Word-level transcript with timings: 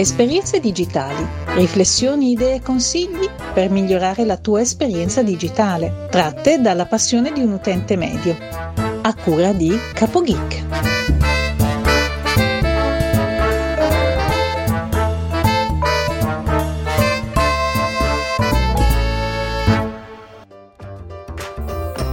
Esperienze 0.00 0.60
digitali, 0.60 1.26
riflessioni, 1.56 2.30
idee 2.30 2.54
e 2.54 2.62
consigli 2.62 3.28
per 3.52 3.68
migliorare 3.68 4.24
la 4.24 4.36
tua 4.36 4.60
esperienza 4.60 5.24
digitale, 5.24 6.06
tratte 6.08 6.60
dalla 6.60 6.86
passione 6.86 7.32
di 7.32 7.40
un 7.40 7.50
utente 7.50 7.96
medio. 7.96 8.36
A 9.02 9.12
cura 9.16 9.52
di 9.52 9.76
CapoGeek. 9.94 10.66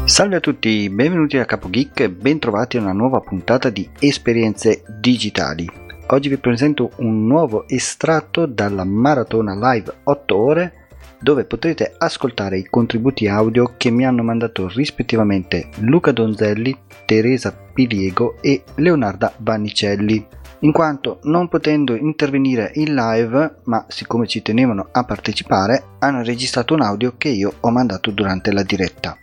Salve 0.06 0.36
a 0.38 0.40
tutti, 0.40 0.90
benvenuti 0.90 1.38
a 1.38 1.46
CapoGeek 1.46 2.00
e 2.00 2.10
bentrovati 2.10 2.78
a 2.78 2.82
una 2.82 2.94
nuova 2.94 3.20
puntata 3.20 3.70
di 3.70 3.88
Esperienze 4.00 4.84
digitali. 5.00 5.85
Oggi 6.10 6.30
vi 6.30 6.38
presento 6.38 6.92
un 6.98 7.26
nuovo 7.26 7.68
estratto 7.68 8.46
dalla 8.46 8.84
maratona 8.84 9.56
live 9.56 9.92
8 10.04 10.38
ore 10.38 10.74
dove 11.20 11.46
potrete 11.46 11.96
ascoltare 11.98 12.60
i 12.60 12.68
contributi 12.70 13.28
audio 13.28 13.74
che 13.76 13.90
mi 13.90 14.06
hanno 14.06 14.22
mandato 14.22 14.68
rispettivamente 14.68 15.70
Luca 15.80 16.12
Donzelli, 16.12 16.78
Teresa 17.06 17.52
Piliego 17.52 18.36
e 18.40 18.64
Leonarda 18.76 19.34
Vannicelli. 19.38 20.28
In 20.60 20.72
quanto 20.72 21.20
non 21.24 21.48
potendo 21.48 21.96
intervenire 21.96 22.70
in 22.76 22.94
live, 22.94 23.56
ma 23.64 23.86
siccome 23.88 24.28
ci 24.28 24.44
tenevano 24.44 24.90
a 24.92 25.04
partecipare, 25.06 25.96
hanno 26.00 26.22
registrato 26.22 26.76
un 26.76 26.82
audio 26.82 27.16
che 27.18 27.30
io 27.30 27.52
ho 27.60 27.72
mandato 27.72 28.12
durante 28.12 28.52
la 28.52 28.62
diretta. 28.62 29.18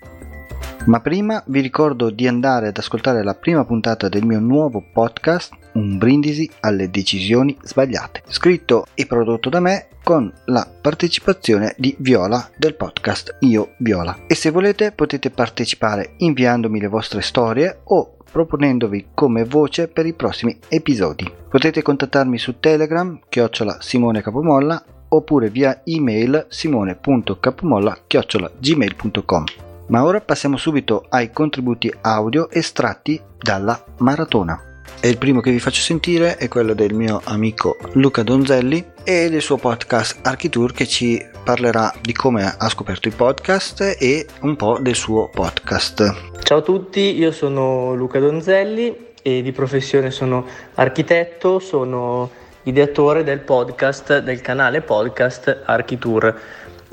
Ma 0.84 0.98
prima 0.98 1.40
vi 1.46 1.60
ricordo 1.60 2.10
di 2.10 2.26
andare 2.26 2.66
ad 2.66 2.76
ascoltare 2.76 3.22
la 3.22 3.34
prima 3.34 3.64
puntata 3.64 4.08
del 4.08 4.26
mio 4.26 4.40
nuovo 4.40 4.82
podcast, 4.92 5.52
Un 5.74 5.96
brindisi 5.96 6.50
alle 6.60 6.90
decisioni 6.90 7.56
sbagliate, 7.62 8.22
scritto 8.26 8.86
e 8.94 9.06
prodotto 9.06 9.48
da 9.48 9.60
me 9.60 9.86
con 10.02 10.30
la 10.46 10.68
partecipazione 10.80 11.74
di 11.78 11.94
Viola 12.00 12.50
del 12.56 12.74
podcast 12.74 13.36
Io 13.40 13.74
Viola. 13.78 14.24
E 14.26 14.34
se 14.34 14.50
volete 14.50 14.90
potete 14.90 15.30
partecipare 15.30 16.14
inviandomi 16.16 16.80
le 16.80 16.88
vostre 16.88 17.22
storie 17.22 17.82
o 17.84 18.16
proponendovi 18.30 19.10
come 19.14 19.44
voce 19.44 19.86
per 19.86 20.06
i 20.06 20.14
prossimi 20.14 20.58
episodi. 20.68 21.30
Potete 21.48 21.80
contattarmi 21.80 22.38
su 22.38 22.58
Telegram, 22.58 23.20
chiocciola 23.28 23.78
Simone 23.80 24.20
Capomolla, 24.20 24.82
oppure 25.08 25.48
via 25.48 25.82
email 25.84 26.46
simone.capomolla 26.48 27.98
chiocciola 28.08 28.50
gmail.com. 28.58 29.44
Ma 29.92 30.04
ora 30.04 30.22
passiamo 30.22 30.56
subito 30.56 31.04
ai 31.10 31.30
contributi 31.32 31.92
audio 32.00 32.48
estratti 32.48 33.20
dalla 33.36 33.78
maratona. 33.98 34.80
E 34.98 35.10
il 35.10 35.18
primo 35.18 35.40
che 35.40 35.50
vi 35.50 35.60
faccio 35.60 35.82
sentire 35.82 36.38
è 36.38 36.48
quello 36.48 36.72
del 36.72 36.94
mio 36.94 37.20
amico 37.24 37.76
Luca 37.92 38.22
Donzelli 38.22 38.82
e 39.04 39.28
del 39.28 39.42
suo 39.42 39.58
podcast 39.58 40.26
Architour 40.26 40.72
che 40.72 40.86
ci 40.86 41.22
parlerà 41.44 41.92
di 42.00 42.14
come 42.14 42.42
ha 42.56 42.68
scoperto 42.70 43.08
i 43.08 43.10
podcast 43.10 43.96
e 44.00 44.26
un 44.40 44.56
po' 44.56 44.78
del 44.80 44.94
suo 44.94 45.28
podcast. 45.28 46.38
Ciao 46.42 46.58
a 46.58 46.62
tutti, 46.62 47.18
io 47.18 47.30
sono 47.30 47.92
Luca 47.92 48.18
Donzelli 48.18 49.10
e 49.20 49.42
di 49.42 49.52
professione 49.52 50.10
sono 50.10 50.46
architetto, 50.76 51.58
sono 51.58 52.30
ideatore 52.62 53.24
del 53.24 53.40
podcast, 53.40 54.20
del 54.20 54.40
canale 54.40 54.80
podcast 54.80 55.64
Architour, 55.66 56.40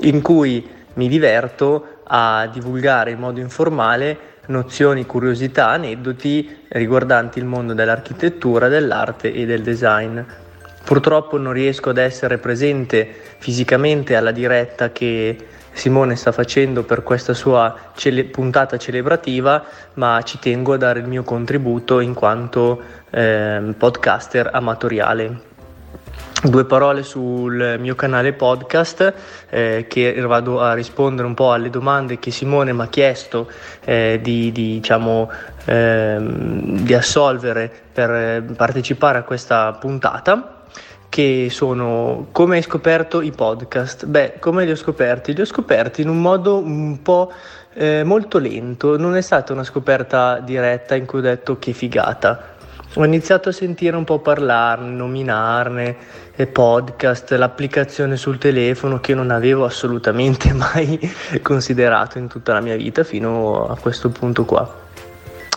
in 0.00 0.20
cui 0.20 0.68
mi 0.92 1.08
diverto 1.08 1.99
a 2.12 2.48
divulgare 2.52 3.12
in 3.12 3.18
modo 3.18 3.40
informale 3.40 4.28
nozioni, 4.46 5.06
curiosità, 5.06 5.68
aneddoti 5.68 6.64
riguardanti 6.68 7.38
il 7.38 7.44
mondo 7.44 7.72
dell'architettura, 7.72 8.68
dell'arte 8.68 9.32
e 9.32 9.46
del 9.46 9.62
design. 9.62 10.20
Purtroppo 10.84 11.38
non 11.38 11.52
riesco 11.52 11.90
ad 11.90 11.98
essere 11.98 12.38
presente 12.38 13.08
fisicamente 13.38 14.16
alla 14.16 14.32
diretta 14.32 14.90
che 14.90 15.36
Simone 15.72 16.16
sta 16.16 16.32
facendo 16.32 16.82
per 16.82 17.04
questa 17.04 17.32
sua 17.32 17.74
cele- 17.94 18.24
puntata 18.24 18.76
celebrativa, 18.76 19.62
ma 19.94 20.20
ci 20.24 20.38
tengo 20.40 20.72
a 20.72 20.76
dare 20.76 20.98
il 20.98 21.06
mio 21.06 21.22
contributo 21.22 22.00
in 22.00 22.12
quanto 22.12 22.82
eh, 23.10 23.74
podcaster 23.78 24.50
amatoriale. 24.52 25.48
Due 26.42 26.64
parole 26.64 27.02
sul 27.02 27.76
mio 27.78 27.94
canale 27.94 28.32
podcast 28.32 29.12
eh, 29.50 29.84
che 29.86 30.18
vado 30.22 30.62
a 30.62 30.72
rispondere 30.72 31.28
un 31.28 31.34
po' 31.34 31.52
alle 31.52 31.68
domande 31.68 32.18
che 32.18 32.30
Simone 32.30 32.72
mi 32.72 32.80
ha 32.80 32.88
chiesto 32.88 33.50
eh, 33.84 34.20
di, 34.22 34.50
di, 34.50 34.80
diciamo, 34.80 35.30
eh, 35.66 36.16
di 36.18 36.94
assolvere 36.94 37.70
per 37.92 38.42
partecipare 38.56 39.18
a 39.18 39.22
questa 39.22 39.72
puntata 39.74 40.62
che 41.10 41.48
sono 41.50 42.28
come 42.32 42.56
hai 42.56 42.62
scoperto 42.62 43.20
i 43.20 43.32
podcast? 43.32 44.06
Beh, 44.06 44.36
come 44.38 44.64
li 44.64 44.70
ho 44.70 44.76
scoperti? 44.76 45.34
Li 45.34 45.42
ho 45.42 45.44
scoperti 45.44 46.00
in 46.00 46.08
un 46.08 46.22
modo 46.22 46.56
un 46.56 47.02
po' 47.02 47.32
eh, 47.74 48.02
molto 48.02 48.38
lento, 48.38 48.96
non 48.96 49.14
è 49.14 49.20
stata 49.20 49.52
una 49.52 49.64
scoperta 49.64 50.38
diretta 50.38 50.94
in 50.94 51.04
cui 51.04 51.18
ho 51.18 51.22
detto 51.22 51.58
che 51.58 51.74
figata 51.74 52.56
ho 52.94 53.04
iniziato 53.04 53.50
a 53.50 53.52
sentire 53.52 53.96
un 53.96 54.02
po' 54.02 54.18
parlarne, 54.18 54.90
nominarne, 54.90 55.96
e 56.34 56.46
podcast, 56.46 57.30
l'applicazione 57.32 58.16
sul 58.16 58.38
telefono 58.38 58.98
che 58.98 59.14
non 59.14 59.30
avevo 59.30 59.64
assolutamente 59.64 60.52
mai 60.54 60.98
considerato 61.40 62.18
in 62.18 62.26
tutta 62.26 62.52
la 62.52 62.60
mia 62.60 62.74
vita 62.76 63.04
fino 63.04 63.68
a 63.68 63.76
questo 63.76 64.08
punto 64.08 64.44
qua. 64.44 64.78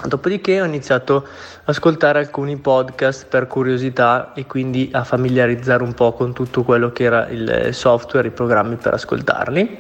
Dopodiché 0.06 0.62
ho 0.62 0.66
iniziato 0.66 1.16
ad 1.16 1.24
ascoltare 1.64 2.20
alcuni 2.20 2.58
podcast 2.58 3.26
per 3.26 3.48
curiosità 3.48 4.34
e 4.36 4.46
quindi 4.46 4.90
a 4.92 5.04
familiarizzare 5.04 5.82
un 5.82 5.94
po' 5.94 6.12
con 6.12 6.34
tutto 6.34 6.64
quello 6.64 6.92
che 6.92 7.04
era 7.06 7.30
il 7.30 7.70
software, 7.72 8.28
i 8.28 8.32
programmi 8.32 8.76
per 8.76 8.94
ascoltarli. 8.94 9.80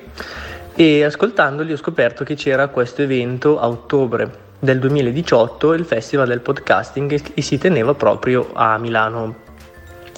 E 0.73 1.03
ascoltandoli 1.03 1.73
ho 1.73 1.77
scoperto 1.77 2.23
che 2.23 2.33
c'era 2.33 2.69
questo 2.69 3.01
evento 3.03 3.59
a 3.59 3.67
ottobre 3.67 4.42
del 4.63 4.79
2018 4.79 5.73
il 5.73 5.83
Festival 5.83 6.29
del 6.29 6.39
Podcasting 6.39 7.21
e 7.33 7.41
si 7.41 7.57
teneva 7.57 7.95
proprio 7.95 8.51
a 8.53 8.77
Milano. 8.77 9.35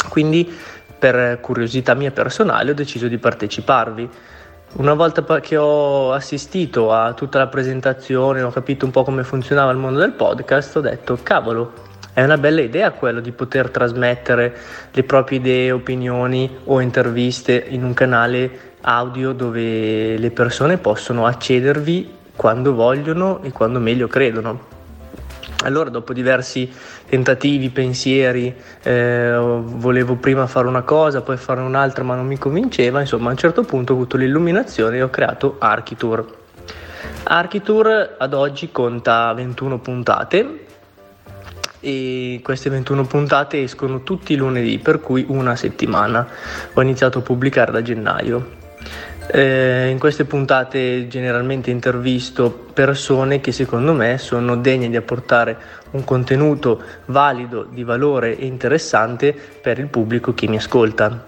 Quindi 0.07 0.55
per 0.99 1.39
curiosità 1.41 1.95
mia 1.95 2.11
personale 2.11 2.69
ho 2.69 2.73
deciso 2.75 3.07
di 3.07 3.17
parteciparvi. 3.17 4.07
Una 4.73 4.93
volta 4.93 5.23
che 5.39 5.57
ho 5.57 6.11
assistito 6.11 6.93
a 6.93 7.13
tutta 7.13 7.39
la 7.39 7.47
presentazione, 7.47 8.43
ho 8.43 8.51
capito 8.51 8.85
un 8.85 8.91
po' 8.91 9.03
come 9.03 9.23
funzionava 9.23 9.71
il 9.71 9.77
mondo 9.77 9.97
del 9.97 10.11
podcast, 10.11 10.75
ho 10.75 10.81
detto 10.81 11.17
cavolo, 11.23 11.73
è 12.13 12.23
una 12.23 12.37
bella 12.37 12.61
idea 12.61 12.91
quello 12.91 13.21
di 13.21 13.31
poter 13.31 13.71
trasmettere 13.71 14.55
le 14.91 15.03
proprie 15.03 15.39
idee, 15.39 15.71
opinioni 15.71 16.55
o 16.65 16.81
interviste 16.81 17.65
in 17.69 17.83
un 17.83 17.95
canale 17.95 18.73
audio 18.81 19.31
dove 19.31 20.19
le 20.19 20.29
persone 20.29 20.77
possono 20.77 21.25
accedervi 21.25 22.14
quando 22.35 22.73
vogliono 22.73 23.41
e 23.43 23.51
quando 23.51 23.79
meglio 23.79 24.07
credono. 24.07 24.73
Allora, 25.63 25.89
dopo 25.89 26.13
diversi 26.13 26.71
tentativi, 27.07 27.69
pensieri, 27.69 28.53
eh, 28.83 29.35
volevo 29.35 30.15
prima 30.15 30.45
fare 30.45 30.67
una 30.67 30.83
cosa, 30.83 31.21
poi 31.21 31.37
fare 31.37 31.61
un'altra, 31.61 32.03
ma 32.03 32.15
non 32.15 32.27
mi 32.27 32.37
convinceva. 32.37 32.99
Insomma, 32.99 33.29
a 33.29 33.31
un 33.31 33.37
certo 33.37 33.63
punto 33.63 33.93
ho 33.93 33.95
avuto 33.95 34.17
l'illuminazione 34.17 34.97
e 34.97 35.01
ho 35.01 35.09
creato 35.09 35.55
Architour. 35.57 36.25
Architour 37.23 38.15
ad 38.19 38.33
oggi 38.33 38.71
conta 38.71 39.33
21 39.33 39.79
puntate 39.79 40.65
e 41.79 42.39
queste 42.43 42.69
21 42.69 43.05
puntate 43.05 43.63
escono 43.63 44.03
tutti 44.03 44.33
i 44.33 44.35
lunedì, 44.35 44.77
per 44.77 44.99
cui 44.99 45.25
una 45.27 45.55
settimana. 45.55 46.27
Ho 46.73 46.81
iniziato 46.81 47.19
a 47.19 47.21
pubblicare 47.21 47.71
da 47.71 47.81
gennaio. 47.81 48.64
Eh, 49.27 49.89
in 49.89 49.97
queste 49.97 50.25
puntate 50.25 51.07
generalmente 51.07 51.71
intervisto 51.71 52.51
persone 52.73 53.41
che 53.41 53.51
secondo 53.51 53.93
me 53.93 54.17
sono 54.19 54.55
degne 54.55 54.89
di 54.89 54.95
apportare 54.95 55.57
un 55.91 56.03
contenuto 56.03 56.81
valido, 57.05 57.63
di 57.69 57.83
valore 57.83 58.37
e 58.37 58.45
interessante 58.45 59.33
per 59.33 59.79
il 59.79 59.87
pubblico 59.87 60.33
che 60.33 60.47
mi 60.47 60.57
ascolta. 60.57 61.23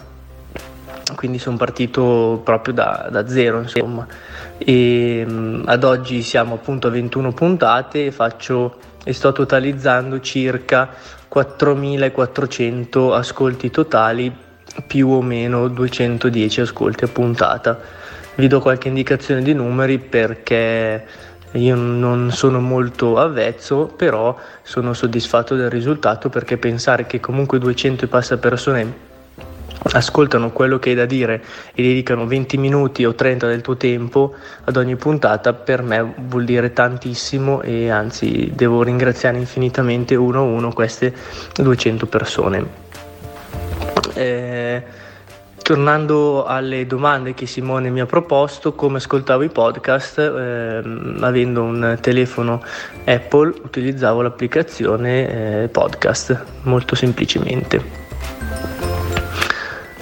Quindi 1.16 1.40
sono 1.40 1.58
partito 1.58 2.42
proprio 2.44 2.74
da, 2.74 3.08
da 3.10 3.28
zero, 3.28 3.62
insomma. 3.62 4.06
E, 4.58 5.26
mh, 5.26 5.64
ad 5.66 5.84
oggi 5.84 6.22
siamo 6.22 6.56
appunto 6.56 6.88
a 6.88 6.92
21 6.92 7.32
puntate 7.32 8.06
e, 8.06 8.12
faccio, 8.12 8.78
e 9.04 9.14
sto 9.14 9.32
totalizzando 9.32 10.20
circa 10.20 10.90
4400 11.28 13.14
ascolti 13.14 13.70
totali 13.72 14.46
più 14.86 15.10
o 15.10 15.22
meno 15.22 15.68
210 15.68 16.62
ascolti 16.62 17.04
a 17.04 17.08
puntata. 17.08 17.80
Vi 18.36 18.48
do 18.48 18.60
qualche 18.60 18.88
indicazione 18.88 19.42
di 19.42 19.54
numeri 19.54 19.98
perché 19.98 21.06
io 21.52 21.76
non 21.76 22.32
sono 22.32 22.60
molto 22.60 23.18
avvezzo, 23.18 23.92
però 23.96 24.38
sono 24.62 24.94
soddisfatto 24.94 25.56
del 25.56 25.70
risultato 25.70 26.30
perché 26.30 26.58
pensare 26.58 27.06
che 27.08 27.20
comunque 27.20 27.58
200 27.58 28.06
e 28.06 28.08
passa 28.08 28.38
persone 28.38 29.06
ascoltano 29.94 30.52
quello 30.52 30.80
che 30.80 30.90
hai 30.90 30.96
da 30.96 31.06
dire 31.06 31.42
e 31.74 31.82
dedicano 31.82 32.26
20 32.26 32.58
minuti 32.58 33.06
o 33.06 33.14
30 33.14 33.48
del 33.48 33.62
tuo 33.62 33.78
tempo 33.78 34.34
ad 34.66 34.76
ogni 34.76 34.96
puntata 34.96 35.54
per 35.54 35.82
me 35.82 36.14
vuol 36.18 36.46
dire 36.46 36.74
tantissimo 36.74 37.62
e 37.62 37.90
anzi 37.90 38.52
devo 38.54 38.84
ringraziare 38.84 39.38
infinitamente 39.38 40.16
uno 40.16 40.40
a 40.40 40.44
uno 40.44 40.74
queste 40.74 41.14
200 41.56 42.06
persone. 42.08 42.87
Eh, 44.18 44.84
tornando 45.68 46.46
alle 46.46 46.88
domande 46.88 47.34
che 47.34 47.46
Simone 47.46 47.90
mi 47.90 48.00
ha 48.00 48.06
proposto, 48.06 48.74
come 48.74 48.98
ascoltavo 48.98 49.44
i 49.44 49.50
podcast, 49.50 50.18
eh, 50.18 50.82
avendo 51.20 51.62
un 51.62 51.98
telefono 52.00 52.64
Apple 53.04 53.54
utilizzavo 53.64 54.22
l'applicazione 54.22 55.64
eh, 55.64 55.68
podcast 55.68 56.44
molto 56.62 56.96
semplicemente. 56.96 58.06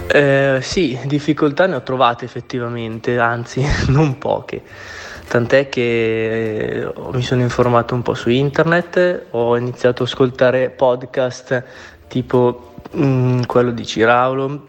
Eh, 0.08 0.60
sì, 0.62 1.00
difficoltà 1.06 1.66
ne 1.66 1.76
ho 1.76 1.82
trovate 1.82 2.26
effettivamente, 2.26 3.18
anzi 3.18 3.66
non 3.90 4.20
poche. 4.20 4.62
Tant'è 5.28 5.68
che 5.68 6.82
eh, 6.84 6.94
mi 7.12 7.24
sono 7.24 7.42
informato 7.42 7.96
un 7.96 8.04
po' 8.04 8.14
su 8.14 8.30
internet, 8.30 9.26
ho 9.32 9.58
iniziato 9.58 10.04
ad 10.04 10.10
ascoltare 10.10 10.70
podcast 10.70 11.64
tipo 12.08 12.75
mh, 12.92 13.06
mm, 13.06 13.42
quello 13.44 13.72
di 13.72 13.86
Ciraulo, 13.86 14.68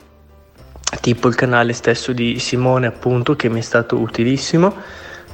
tipo 1.00 1.28
il 1.28 1.34
canale 1.34 1.72
stesso 1.72 2.12
di 2.12 2.38
Simone 2.38 2.86
appunto 2.86 3.36
che 3.36 3.48
mi 3.48 3.58
è 3.58 3.62
stato 3.62 3.98
utilissimo 3.98 4.74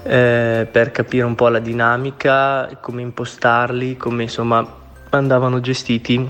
eh, 0.03 0.67
per 0.71 0.91
capire 0.91 1.25
un 1.25 1.35
po' 1.35 1.49
la 1.49 1.59
dinamica, 1.59 2.69
come 2.81 3.03
impostarli, 3.03 3.97
come 3.97 4.25
insomma 4.25 4.81
andavano 5.11 5.61
gestiti 5.61 6.29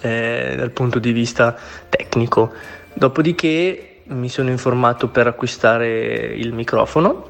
eh, 0.00 0.54
dal 0.56 0.70
punto 0.70 0.98
di 0.98 1.12
vista 1.12 1.56
tecnico. 1.88 2.52
Dopodiché 2.92 4.02
mi 4.08 4.28
sono 4.28 4.50
informato 4.50 5.08
per 5.08 5.26
acquistare 5.26 6.34
il 6.34 6.52
microfono, 6.52 7.28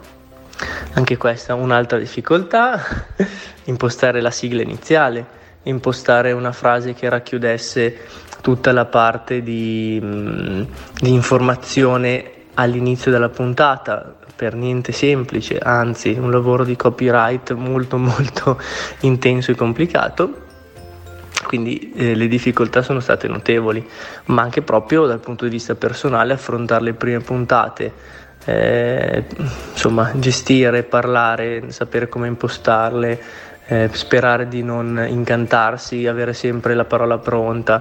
anche 0.95 1.17
questa 1.17 1.55
è 1.55 1.57
un'altra 1.57 1.99
difficoltà, 1.99 2.83
impostare 3.65 4.21
la 4.21 4.31
sigla 4.31 4.63
iniziale, 4.63 5.39
impostare 5.65 6.33
una 6.33 6.53
frase 6.53 6.95
che 6.95 7.09
racchiudesse 7.09 7.97
tutta 8.41 8.73
la 8.73 8.87
parte 8.87 9.43
di, 9.43 10.01
mm, 10.03 10.63
di 11.01 11.13
informazione 11.13 12.33
all'inizio 12.55 13.11
della 13.11 13.29
puntata, 13.29 14.17
per 14.41 14.55
niente 14.55 14.93
semplice, 14.93 15.59
anzi 15.59 16.17
un 16.19 16.31
lavoro 16.31 16.65
di 16.65 16.75
copyright 16.75 17.53
molto 17.53 17.99
molto 17.99 18.59
intenso 19.01 19.51
e 19.51 19.55
complicato. 19.55 20.49
Quindi 21.47 21.93
eh, 21.95 22.15
le 22.15 22.27
difficoltà 22.27 22.81
sono 22.81 23.01
state 23.01 23.29
notevoli, 23.29 23.87
ma 24.27 24.41
anche 24.41 24.63
proprio 24.63 25.05
dal 25.05 25.21
punto 25.21 25.45
di 25.45 25.51
vista 25.51 25.75
personale 25.75 26.33
affrontare 26.33 26.85
le 26.85 26.95
prime 26.95 27.21
puntate, 27.21 27.93
eh, 28.47 29.25
insomma 29.73 30.13
gestire, 30.15 30.85
parlare, 30.85 31.71
sapere 31.71 32.09
come 32.09 32.29
impostarle, 32.29 33.23
eh, 33.71 33.89
sperare 33.93 34.49
di 34.49 34.65
non 34.65 35.07
incantarsi, 35.09 36.09
avere 36.09 36.33
sempre 36.33 36.75
la 36.75 36.85
parola 36.85 37.19
pronta. 37.19 37.81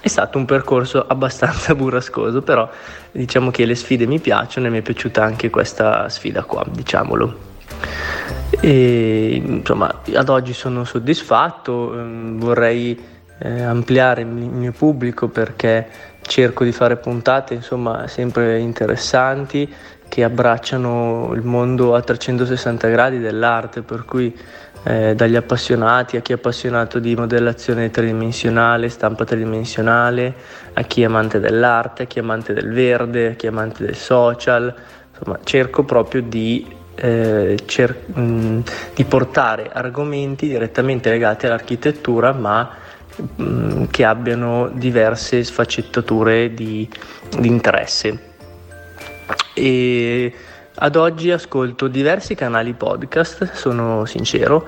È 0.00 0.06
stato 0.06 0.38
un 0.38 0.44
percorso 0.44 1.04
abbastanza 1.08 1.74
burrascoso, 1.74 2.40
però 2.42 2.70
diciamo 3.10 3.50
che 3.50 3.64
le 3.64 3.74
sfide 3.74 4.06
mi 4.06 4.20
piacciono 4.20 4.68
e 4.68 4.70
mi 4.70 4.78
è 4.78 4.82
piaciuta 4.82 5.24
anche 5.24 5.50
questa 5.50 6.08
sfida 6.08 6.44
qua, 6.44 6.64
diciamolo. 6.70 7.52
E, 8.60 9.42
insomma, 9.44 10.02
ad 10.14 10.28
oggi 10.28 10.52
sono 10.52 10.84
soddisfatto, 10.84 11.98
ehm, 11.98 12.38
vorrei 12.38 13.12
eh, 13.38 13.62
ampliare 13.62 14.20
il 14.20 14.28
mio 14.28 14.70
pubblico 14.70 15.26
perché 15.28 16.12
cerco 16.22 16.62
di 16.62 16.70
fare 16.70 16.96
puntate 16.96 17.54
insomma, 17.54 18.06
sempre 18.06 18.58
interessanti 18.60 19.70
che 20.08 20.22
abbracciano 20.22 21.32
il 21.34 21.42
mondo 21.42 21.96
a 21.96 22.00
360 22.00 22.88
gradi 22.88 23.18
dell'arte, 23.18 23.82
per 23.82 24.04
cui 24.04 24.32
eh, 24.84 25.14
dagli 25.14 25.34
appassionati 25.34 26.16
a 26.16 26.20
chi 26.20 26.32
è 26.32 26.34
appassionato 26.34 26.98
di 26.98 27.14
modellazione 27.16 27.90
tridimensionale, 27.90 28.88
stampa 28.88 29.24
tridimensionale, 29.24 30.34
a 30.74 30.82
chi 30.82 31.02
è 31.02 31.06
amante 31.06 31.40
dell'arte, 31.40 32.02
a 32.02 32.06
chi 32.06 32.18
è 32.18 32.22
amante 32.22 32.52
del 32.52 32.70
verde, 32.72 33.28
a 33.28 33.32
chi 33.32 33.46
è 33.46 33.48
amante 33.48 33.84
del 33.84 33.96
social, 33.96 34.74
insomma 35.10 35.38
cerco 35.42 35.84
proprio 35.84 36.22
di 36.22 36.66
eh, 36.96 37.58
cer- 37.64 38.08
mh, 38.08 38.20
mm, 38.20 38.60
di 38.94 39.04
portare 39.04 39.70
argomenti 39.72 40.46
direttamente 40.46 41.10
legati 41.10 41.46
all'architettura 41.46 42.32
ma 42.32 42.70
mh, 43.16 43.42
mm, 43.42 43.84
che 43.90 44.04
abbiano 44.04 44.70
diverse 44.72 45.42
sfaccettature 45.42 46.52
di, 46.52 46.88
di 47.38 47.48
interesse. 47.48 48.32
E 49.54 50.32
ad 50.76 50.96
oggi 50.96 51.30
ascolto 51.30 51.88
diversi 51.88 52.34
canali 52.34 52.72
podcast, 52.72 53.52
sono 53.52 54.04
sincero, 54.04 54.66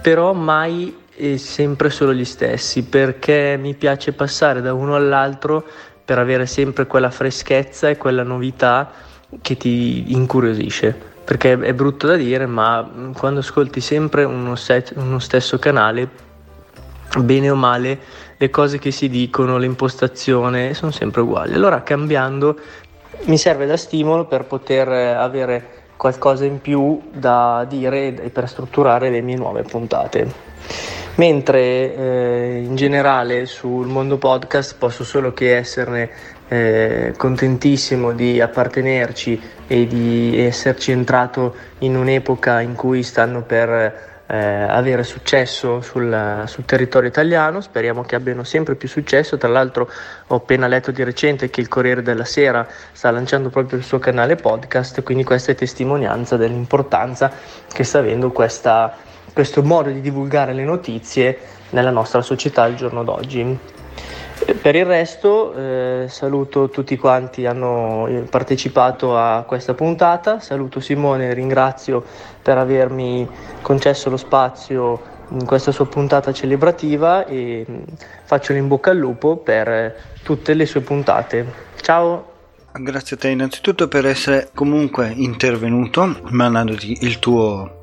però 0.00 0.32
mai 0.32 1.04
e 1.14 1.38
sempre 1.38 1.90
solo 1.90 2.12
gli 2.12 2.24
stessi 2.24 2.84
perché 2.84 3.56
mi 3.58 3.74
piace 3.74 4.12
passare 4.12 4.60
da 4.60 4.74
uno 4.74 4.94
all'altro 4.94 5.64
per 6.04 6.18
avere 6.18 6.46
sempre 6.46 6.86
quella 6.86 7.10
freschezza 7.10 7.88
e 7.88 7.96
quella 7.96 8.22
novità 8.22 8.90
che 9.40 9.56
ti 9.56 10.12
incuriosisce 10.12 11.14
perché 11.26 11.58
è 11.58 11.74
brutto 11.74 12.06
da 12.06 12.14
dire, 12.14 12.46
ma 12.46 12.88
quando 13.16 13.40
ascolti 13.40 13.80
sempre 13.80 14.22
uno, 14.22 14.54
set, 14.54 14.92
uno 14.94 15.18
stesso 15.18 15.58
canale, 15.58 16.08
bene 17.18 17.50
o 17.50 17.56
male, 17.56 17.98
le 18.36 18.48
cose 18.48 18.78
che 18.78 18.92
si 18.92 19.08
dicono, 19.08 19.58
l'impostazione 19.58 20.72
sono 20.74 20.92
sempre 20.92 21.22
uguali. 21.22 21.54
Allora 21.54 21.82
cambiando 21.82 22.56
mi 23.24 23.38
serve 23.38 23.66
da 23.66 23.76
stimolo 23.76 24.26
per 24.26 24.44
poter 24.44 24.88
avere 24.88 25.84
qualcosa 25.96 26.44
in 26.44 26.60
più 26.60 27.00
da 27.10 27.64
dire 27.68 28.14
e 28.22 28.30
per 28.30 28.48
strutturare 28.48 29.10
le 29.10 29.20
mie 29.20 29.36
nuove 29.36 29.62
puntate. 29.62 30.44
Mentre 31.16 31.94
eh, 31.94 32.62
in 32.62 32.76
generale 32.76 33.46
sul 33.46 33.86
mondo 33.86 34.18
podcast 34.18 34.76
posso 34.76 35.02
solo 35.02 35.32
che 35.32 35.56
esserne 35.56 36.10
eh, 36.48 37.14
contentissimo 37.16 38.12
di 38.12 38.40
appartenerci 38.40 39.40
e 39.66 39.86
di 39.86 40.38
esserci 40.38 40.92
entrato 40.92 41.54
in 41.78 41.96
un'epoca 41.96 42.60
in 42.60 42.74
cui 42.74 43.02
stanno 43.02 43.42
per 43.42 44.15
eh, 44.26 44.36
avere 44.36 45.04
successo 45.04 45.80
sul, 45.80 46.42
sul, 46.46 46.64
territorio 46.64 47.08
italiano, 47.08 47.60
speriamo 47.60 48.02
che 48.02 48.16
abbiano 48.16 48.42
sempre 48.44 48.74
più 48.74 48.88
successo, 48.88 49.36
tra 49.36 49.48
l'altro 49.48 49.88
ho 50.26 50.34
appena 50.34 50.66
letto 50.66 50.90
di 50.90 51.04
recente 51.04 51.48
che 51.48 51.60
il 51.60 51.68
Corriere 51.68 52.02
della 52.02 52.24
Sera 52.24 52.66
sta 52.92 53.10
lanciando 53.10 53.50
proprio 53.50 53.78
il 53.78 53.84
suo 53.84 53.98
canale 53.98 54.36
podcast, 54.36 55.02
quindi 55.02 55.22
questa 55.22 55.52
è 55.52 55.54
testimonianza 55.54 56.36
dell'importanza 56.36 57.30
che 57.72 57.84
sta 57.84 57.98
avendo 57.98 58.32
questa, 58.32 58.96
questo 59.32 59.62
modo 59.62 59.90
di 59.90 60.00
divulgare 60.00 60.52
le 60.52 60.64
notizie 60.64 61.38
nella 61.70 61.90
nostra 61.90 62.20
società 62.20 62.62
al 62.62 62.74
giorno 62.74 63.04
d'oggi. 63.04 63.74
Per 64.54 64.76
il 64.76 64.84
resto 64.84 65.54
eh, 65.54 66.06
saluto 66.08 66.68
tutti 66.68 66.96
quanti 66.96 67.46
hanno 67.46 68.06
eh, 68.06 68.20
partecipato 68.20 69.18
a 69.18 69.42
questa 69.46 69.74
puntata, 69.74 70.38
saluto 70.38 70.78
Simone, 70.78 71.34
ringrazio 71.34 72.04
per 72.42 72.56
avermi 72.56 73.28
concesso 73.60 74.08
lo 74.08 74.16
spazio 74.16 75.14
in 75.30 75.44
questa 75.44 75.72
sua 75.72 75.86
puntata 75.86 76.32
celebrativa 76.32 77.26
e 77.26 77.66
mm, 77.68 77.82
faccio 78.22 78.52
in 78.52 78.68
bocca 78.68 78.92
al 78.92 78.98
lupo 78.98 79.36
per 79.36 79.94
tutte 80.22 80.54
le 80.54 80.66
sue 80.66 80.80
puntate. 80.80 81.46
Ciao! 81.80 82.34
Grazie 82.72 83.16
a 83.16 83.18
te 83.18 83.28
innanzitutto 83.28 83.88
per 83.88 84.06
essere 84.06 84.50
comunque 84.54 85.12
intervenuto 85.14 86.20
mandandoti 86.30 86.98
il 87.00 87.18
tuo 87.18 87.75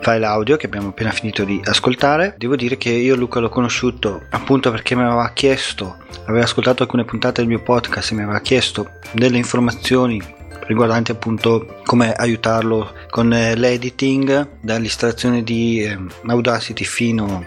file 0.00 0.26
audio 0.26 0.56
che 0.56 0.66
abbiamo 0.66 0.88
appena 0.88 1.10
finito 1.10 1.44
di 1.44 1.60
ascoltare. 1.64 2.34
Devo 2.36 2.56
dire 2.56 2.76
che 2.76 2.90
io 2.90 3.14
Luca 3.14 3.40
l'ho 3.40 3.48
conosciuto 3.48 4.22
appunto 4.30 4.70
perché 4.70 4.94
mi 4.94 5.02
aveva 5.02 5.30
chiesto, 5.32 5.96
aveva 6.26 6.44
ascoltato 6.44 6.82
alcune 6.82 7.04
puntate 7.04 7.40
del 7.40 7.48
mio 7.48 7.62
podcast 7.62 8.10
e 8.10 8.14
mi 8.14 8.22
aveva 8.22 8.40
chiesto 8.40 8.90
delle 9.12 9.36
informazioni 9.36 10.20
riguardanti 10.66 11.10
appunto 11.10 11.80
come 11.84 12.12
aiutarlo 12.12 12.92
con 13.10 13.28
l'editing, 13.28 14.60
dall'istallazione 14.60 15.42
di 15.42 15.82
eh, 15.82 15.98
Audacity 16.26 16.84
fino 16.84 17.44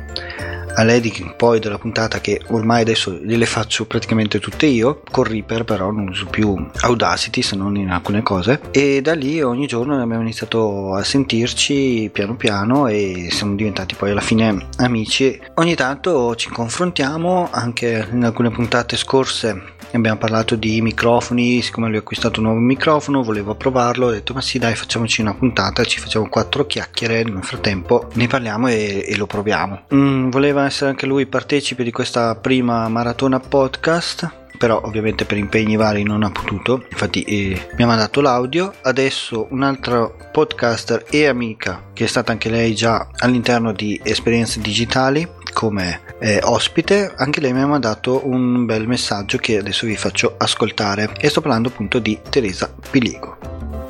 all'editing 0.75 1.35
poi 1.35 1.59
della 1.59 1.77
puntata 1.77 2.19
che 2.19 2.41
ormai 2.47 2.81
adesso 2.81 3.11
gliele 3.11 3.45
faccio 3.45 3.85
praticamente 3.85 4.39
tutte 4.39 4.65
io 4.65 5.01
con 5.09 5.23
Reaper 5.25 5.63
però 5.63 5.91
non 5.91 6.07
uso 6.09 6.25
più 6.25 6.67
Audacity 6.81 7.41
se 7.41 7.55
non 7.55 7.75
in 7.75 7.89
alcune 7.89 8.21
cose. 8.21 8.59
E 8.71 9.01
da 9.01 9.13
lì 9.13 9.41
ogni 9.41 9.67
giorno 9.67 10.01
abbiamo 10.01 10.21
iniziato 10.21 10.93
a 10.93 11.03
sentirci 11.03 12.09
piano 12.11 12.35
piano 12.35 12.87
e 12.87 13.27
siamo 13.31 13.55
diventati 13.55 13.95
poi 13.95 14.11
alla 14.11 14.21
fine 14.21 14.67
amici. 14.77 15.39
Ogni 15.55 15.75
tanto 15.75 16.35
ci 16.35 16.49
confrontiamo 16.49 17.49
anche 17.51 18.07
in 18.11 18.23
alcune 18.23 18.51
puntate 18.51 18.97
scorse 18.97 19.71
abbiamo 19.93 20.17
parlato 20.17 20.55
di 20.55 20.81
microfoni 20.81 21.61
siccome 21.61 21.87
lui 21.87 21.97
ha 21.97 21.99
acquistato 21.99 22.39
un 22.39 22.47
nuovo 22.47 22.59
microfono 22.59 23.21
volevo 23.21 23.53
provarlo 23.53 24.07
ho 24.07 24.11
detto 24.11 24.33
ma 24.33 24.41
sì 24.41 24.57
dai 24.57 24.73
facciamoci 24.73 25.21
una 25.21 25.35
puntata 25.35 25.83
ci 25.83 25.99
facciamo 25.99 26.27
quattro 26.29 26.65
chiacchiere 26.65 27.23
nel 27.23 27.43
frattempo 27.43 28.07
ne 28.13 28.25
parliamo 28.25 28.67
e, 28.69 29.05
e 29.07 29.15
lo 29.15 29.27
proviamo. 29.27 29.83
Mm, 29.93 30.29
voleva 30.29 30.62
essere 30.65 30.89
anche 30.89 31.05
lui 31.05 31.25
partecipe 31.25 31.83
di 31.83 31.91
questa 31.91 32.35
prima 32.35 32.87
maratona 32.87 33.39
podcast 33.39 34.41
però 34.63 34.81
ovviamente 34.81 35.25
per 35.25 35.35
impegni 35.35 35.75
vari 35.75 36.03
non 36.03 36.23
ha 36.23 36.31
potuto, 36.31 36.85
infatti 36.89 37.23
eh, 37.23 37.67
mi 37.75 37.83
ha 37.83 37.85
mandato 37.85 38.21
l'audio. 38.21 38.73
Adesso 38.81 39.47
un 39.49 39.61
altro 39.61 40.15
podcaster 40.31 41.03
e 41.09 41.27
amica 41.27 41.89
che 41.91 42.05
è 42.05 42.07
stata 42.07 42.31
anche 42.31 42.49
lei 42.49 42.73
già 42.73 43.09
all'interno 43.17 43.73
di 43.73 43.99
esperienze 44.01 44.61
digitali 44.61 45.27
come 45.51 46.01
eh, 46.19 46.39
ospite, 46.43 47.13
anche 47.13 47.41
lei 47.41 47.51
mi 47.51 47.59
ha 47.59 47.67
mandato 47.67 48.25
un 48.25 48.65
bel 48.65 48.87
messaggio 48.87 49.37
che 49.37 49.57
adesso 49.57 49.85
vi 49.85 49.97
faccio 49.97 50.35
ascoltare 50.37 51.13
e 51.19 51.27
sto 51.27 51.41
parlando 51.41 51.67
appunto 51.67 51.99
di 51.99 52.17
Teresa 52.29 52.73
Piliego. 52.89 53.82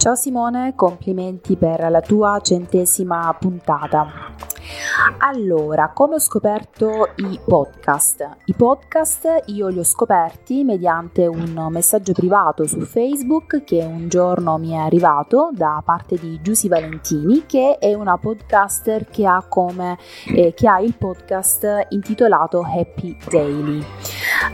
Ciao 0.00 0.14
Simone, 0.14 0.72
complimenti 0.76 1.56
per 1.58 1.90
la 1.90 2.00
tua 2.00 2.40
centesima 2.42 3.36
puntata. 3.38 4.30
Allora, 5.18 5.90
come 5.92 6.14
ho 6.14 6.18
scoperto 6.18 7.10
i 7.16 7.38
podcast? 7.44 8.36
I 8.46 8.54
podcast 8.54 9.42
io 9.46 9.68
li 9.68 9.78
ho 9.78 9.84
scoperti 9.84 10.64
mediante 10.64 11.26
un 11.26 11.68
messaggio 11.70 12.12
privato 12.12 12.66
su 12.66 12.80
Facebook 12.80 13.64
che 13.64 13.82
un 13.82 14.08
giorno 14.08 14.56
mi 14.58 14.70
è 14.70 14.76
arrivato 14.76 15.50
da 15.52 15.82
parte 15.84 16.16
di 16.16 16.40
Giusy 16.40 16.68
Valentini, 16.68 17.44
che 17.46 17.78
è 17.78 17.94
una 17.94 18.16
podcaster 18.16 19.06
che 19.08 19.26
ha, 19.26 19.44
come, 19.46 19.98
eh, 20.34 20.54
che 20.54 20.68
ha 20.68 20.80
il 20.80 20.94
podcast 20.96 21.86
intitolato 21.90 22.62
Happy 22.62 23.16
Daily. 23.28 23.84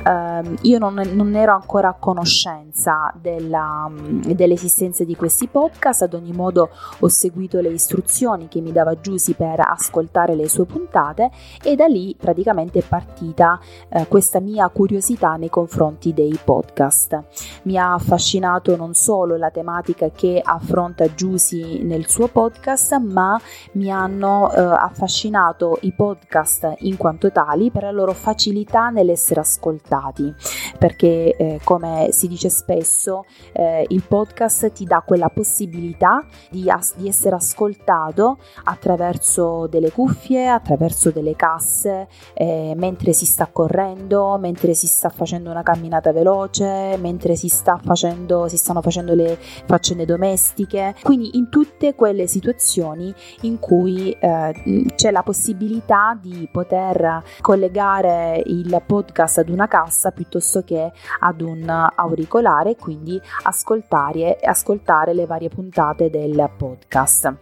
Uh, 0.05 0.55
io 0.63 0.79
non, 0.79 1.01
non, 1.13 1.35
ero 1.35 1.53
ancora 1.53 1.89
a 1.89 1.95
conoscenza 1.95 3.13
della, 3.21 3.91
dell'esistenza 3.93 5.05
di 5.05 5.15
questi 5.37 5.49
podcast, 5.49 6.01
ad 6.01 6.15
ogni 6.15 6.33
modo 6.33 6.71
ho 6.99 7.09
seguito 7.09 7.61
le 7.61 7.69
istruzioni 7.69 8.49
che 8.49 8.63
mi 8.63 8.73
dava 8.73 8.99
Giusy 8.99 9.35
per 9.35 9.61
ascoltare 9.61 10.35
le 10.35 10.49
sue 10.49 10.65
puntate 10.65 11.31
e 11.63 11.77
da 11.77 11.85
lì 11.85 12.17
praticamente 12.19 12.79
è 12.79 12.83
partita 12.83 13.61
uh, 13.91 14.09
questa 14.09 14.41
mia 14.41 14.67
curiosità 14.71 15.35
nei 15.35 15.51
confronti 15.51 16.15
dei 16.15 16.39
podcast. 16.43 17.23
Mi 17.65 17.77
ha 17.77 17.93
affascinato 17.93 18.77
non 18.77 18.95
solo 18.95 19.37
la 19.37 19.51
tematica 19.51 20.09
che 20.09 20.41
affronta 20.43 21.13
Giusy 21.13 21.83
nel 21.83 22.09
suo 22.09 22.29
podcast, 22.29 22.99
ma 22.99 23.39
mi 23.73 23.91
hanno 23.91 24.45
uh, 24.45 24.53
affascinato 24.55 25.77
i 25.83 25.93
podcast 25.93 26.77
in 26.79 26.97
quanto 26.97 27.31
tali 27.31 27.71
per 27.71 27.83
la 27.83 27.91
loro 27.91 28.15
facilità 28.15 28.89
nell'essere 28.89 29.41
ascoltati 29.41 29.65
ascoltati, 29.67 30.35
perché 30.79 31.37
eh, 31.37 31.61
come 31.65 32.09
si 32.11 32.29
dice 32.29 32.49
spesso 32.49 33.25
eh, 33.53 33.85
il 33.89 34.03
podcast 34.07 34.73
ti 34.73 34.85
dà 34.85 35.03
quella 35.05 35.26
possibilità 35.29 36.25
di, 36.51 36.71
as- 36.71 36.97
di, 36.97 37.09
essere 37.09 37.37
ascoltato 37.37 38.39
attraverso 38.65 39.67
delle 39.69 39.91
cuffie, 39.91 40.49
attraverso 40.49 41.11
delle 41.11 41.37
casse, 41.37 42.09
eh, 42.35 42.75
mentre 42.77 43.13
si 43.13 43.27
sta 43.27 43.49
correndo, 43.51 44.39
mentre 44.39 44.75
si 44.75 44.87
sta 44.87 45.09
facendo 45.09 45.51
una 45.51 45.63
camminata 45.63 46.13
veloce, 46.13 46.97
mentre 46.99 47.37
si, 47.37 47.49
sta 47.49 47.79
facendo, 47.83 48.49
si 48.49 48.57
stanno 48.57 48.83
facendo 48.83 49.15
le 49.15 49.39
faccende 49.39 50.05
domestiche, 50.05 50.95
quindi 51.03 51.37
in 51.37 51.49
tutte 51.49 51.95
quelle 51.95 52.27
situazioni 52.27 53.15
in 53.43 53.59
cui 53.59 54.11
eh, 54.19 54.87
c'è 54.95 55.11
la 55.11 55.23
possibilità 55.23 56.19
di 56.21 56.49
poter 56.51 57.23
collegare 57.41 58.43
il 58.47 58.83
podcast 58.85 59.39
ad 59.39 59.49
una 59.49 59.69
cassa 59.69 60.11
piuttosto 60.11 60.63
che 60.63 60.93
ad 61.21 61.41
un 61.41 61.69
auricolare, 61.95 62.77
quindi 62.77 63.21
ascoltare, 63.43 64.39
ascoltare 64.43 65.15
le 65.17 65.27
varie 65.27 65.49
puntate 65.49 66.11
del 66.11 66.49
podcast. 66.59 67.33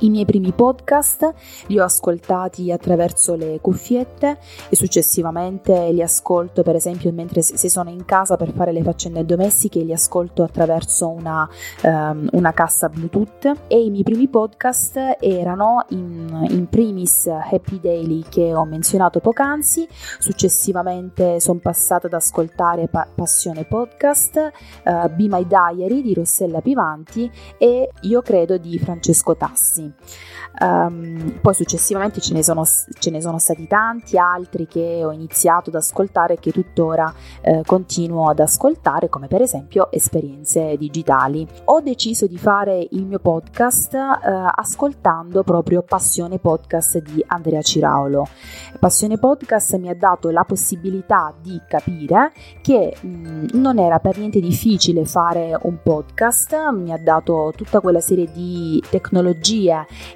I 0.00 0.10
miei 0.10 0.24
primi 0.24 0.52
podcast 0.52 1.32
li 1.66 1.78
ho 1.78 1.84
ascoltati 1.84 2.70
attraverso 2.72 3.34
le 3.34 3.60
cuffiette 3.60 4.38
e 4.68 4.76
successivamente 4.76 5.90
li 5.92 6.02
ascolto 6.02 6.62
per 6.62 6.74
esempio 6.74 7.12
mentre 7.12 7.42
se 7.42 7.68
sono 7.68 7.90
in 7.90 8.04
casa 8.04 8.36
per 8.36 8.52
fare 8.52 8.72
le 8.72 8.82
faccende 8.82 9.24
domestiche 9.24 9.80
li 9.80 9.92
ascolto 9.92 10.42
attraverso 10.42 11.08
una, 11.08 11.48
um, 11.82 12.28
una 12.32 12.52
cassa 12.52 12.88
Bluetooth 12.88 13.52
e 13.68 13.82
i 13.82 13.90
miei 13.90 14.02
primi 14.02 14.28
podcast 14.28 15.16
erano 15.20 15.84
in, 15.90 16.46
in 16.50 16.68
primis 16.68 17.26
Happy 17.26 17.80
Daily 17.80 18.24
che 18.28 18.54
ho 18.54 18.64
menzionato 18.64 19.20
poc'anzi, 19.20 19.86
successivamente 20.18 21.40
sono 21.40 21.60
passata 21.60 22.06
ad 22.06 22.14
ascoltare 22.14 22.88
pa- 22.88 23.06
Passione 23.14 23.64
Podcast, 23.64 24.50
uh, 24.84 25.08
Be 25.14 25.28
My 25.28 25.46
Diary 25.46 26.02
di 26.02 26.14
Rossella 26.14 26.60
Pivanti 26.60 27.30
e 27.58 27.90
Io 28.02 28.22
credo 28.22 28.58
di 28.58 28.78
Francesco 28.78 29.36
Tassi. 29.36 29.83
Um, 30.60 31.40
poi 31.40 31.52
successivamente 31.52 32.20
ce 32.20 32.32
ne, 32.32 32.42
sono, 32.42 32.64
ce 32.64 33.10
ne, 33.10 33.20
sono, 33.20 33.38
stati 33.38 33.66
tanti 33.66 34.16
altri 34.16 34.68
che 34.68 35.02
ho 35.04 35.10
iniziato 35.10 35.70
ad 35.70 35.76
ascoltare 35.76 36.34
e 36.34 36.38
che 36.38 36.52
tuttora 36.52 37.12
eh, 37.40 37.62
continuo 37.66 38.28
ad 38.28 38.38
ascoltare, 38.38 39.08
come 39.08 39.26
per 39.26 39.42
esempio 39.42 39.90
esperienze 39.90 40.76
digitali. 40.76 41.46
Ho 41.64 41.80
deciso 41.80 42.28
di 42.28 42.38
fare 42.38 42.86
il 42.92 43.04
mio 43.04 43.18
podcast 43.18 43.94
eh, 43.94 44.00
ascoltando 44.54 45.42
proprio 45.42 45.82
Passione 45.82 46.38
Podcast 46.38 46.98
di 46.98 47.22
Andrea 47.26 47.62
Ciraulo. 47.62 48.28
Passione 48.78 49.18
Podcast 49.18 49.76
mi 49.78 49.88
ha 49.88 49.94
dato 49.94 50.30
la 50.30 50.44
possibilità 50.44 51.34
di 51.40 51.60
capire 51.66 52.32
che 52.60 52.96
mh, 53.00 53.08
mm, 53.08 53.46
non 53.54 53.78
era 53.78 53.98
per 53.98 54.18
niente 54.18 54.38
difficile 54.40 55.04
fare 55.04 55.58
un 55.62 55.78
podcast, 55.82 56.54
mi 56.70 56.92
ha 56.92 56.98
dato 56.98 57.52
tutta 57.56 57.80
quella 57.80 58.00
serie 58.00 58.30
di 58.32 58.82
tecnologie 58.88 59.52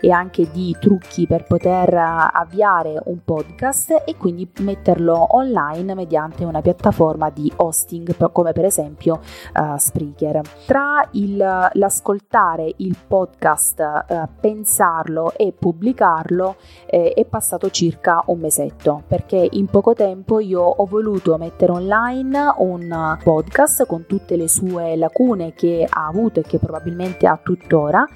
e 0.00 0.10
anche 0.10 0.50
di 0.50 0.76
trucchi 0.78 1.26
per 1.26 1.44
poter 1.44 1.94
avviare 1.94 3.00
un 3.04 3.18
podcast 3.24 4.02
e 4.04 4.16
quindi 4.16 4.48
metterlo 4.60 5.36
online 5.36 5.94
mediante 5.94 6.44
una 6.44 6.60
piattaforma 6.60 7.30
di 7.30 7.50
hosting 7.56 8.30
come 8.32 8.52
per 8.52 8.64
esempio 8.64 9.20
uh, 9.54 9.76
Spreaker. 9.76 10.40
Tra 10.66 11.08
il, 11.12 11.36
l'ascoltare 11.72 12.72
il 12.78 12.96
podcast, 13.06 14.04
uh, 14.08 14.28
pensarlo 14.40 15.32
e 15.36 15.52
pubblicarlo 15.52 16.56
eh, 16.86 17.12
è 17.14 17.24
passato 17.24 17.70
circa 17.70 18.22
un 18.26 18.38
mesetto 18.38 19.02
perché 19.06 19.46
in 19.52 19.66
poco 19.66 19.94
tempo 19.94 20.40
io 20.40 20.62
ho 20.62 20.84
voluto 20.86 21.36
mettere 21.36 21.72
online 21.72 22.54
un 22.58 23.18
podcast 23.22 23.86
con 23.86 24.06
tutte 24.06 24.36
le 24.36 24.48
sue 24.48 24.96
lacune 24.96 25.54
che 25.54 25.86
ha 25.88 26.06
avuto 26.06 26.40
e 26.40 26.42
che 26.42 26.58
probabilmente 26.58 27.26
ha 27.26 27.38
tuttora 27.42 28.06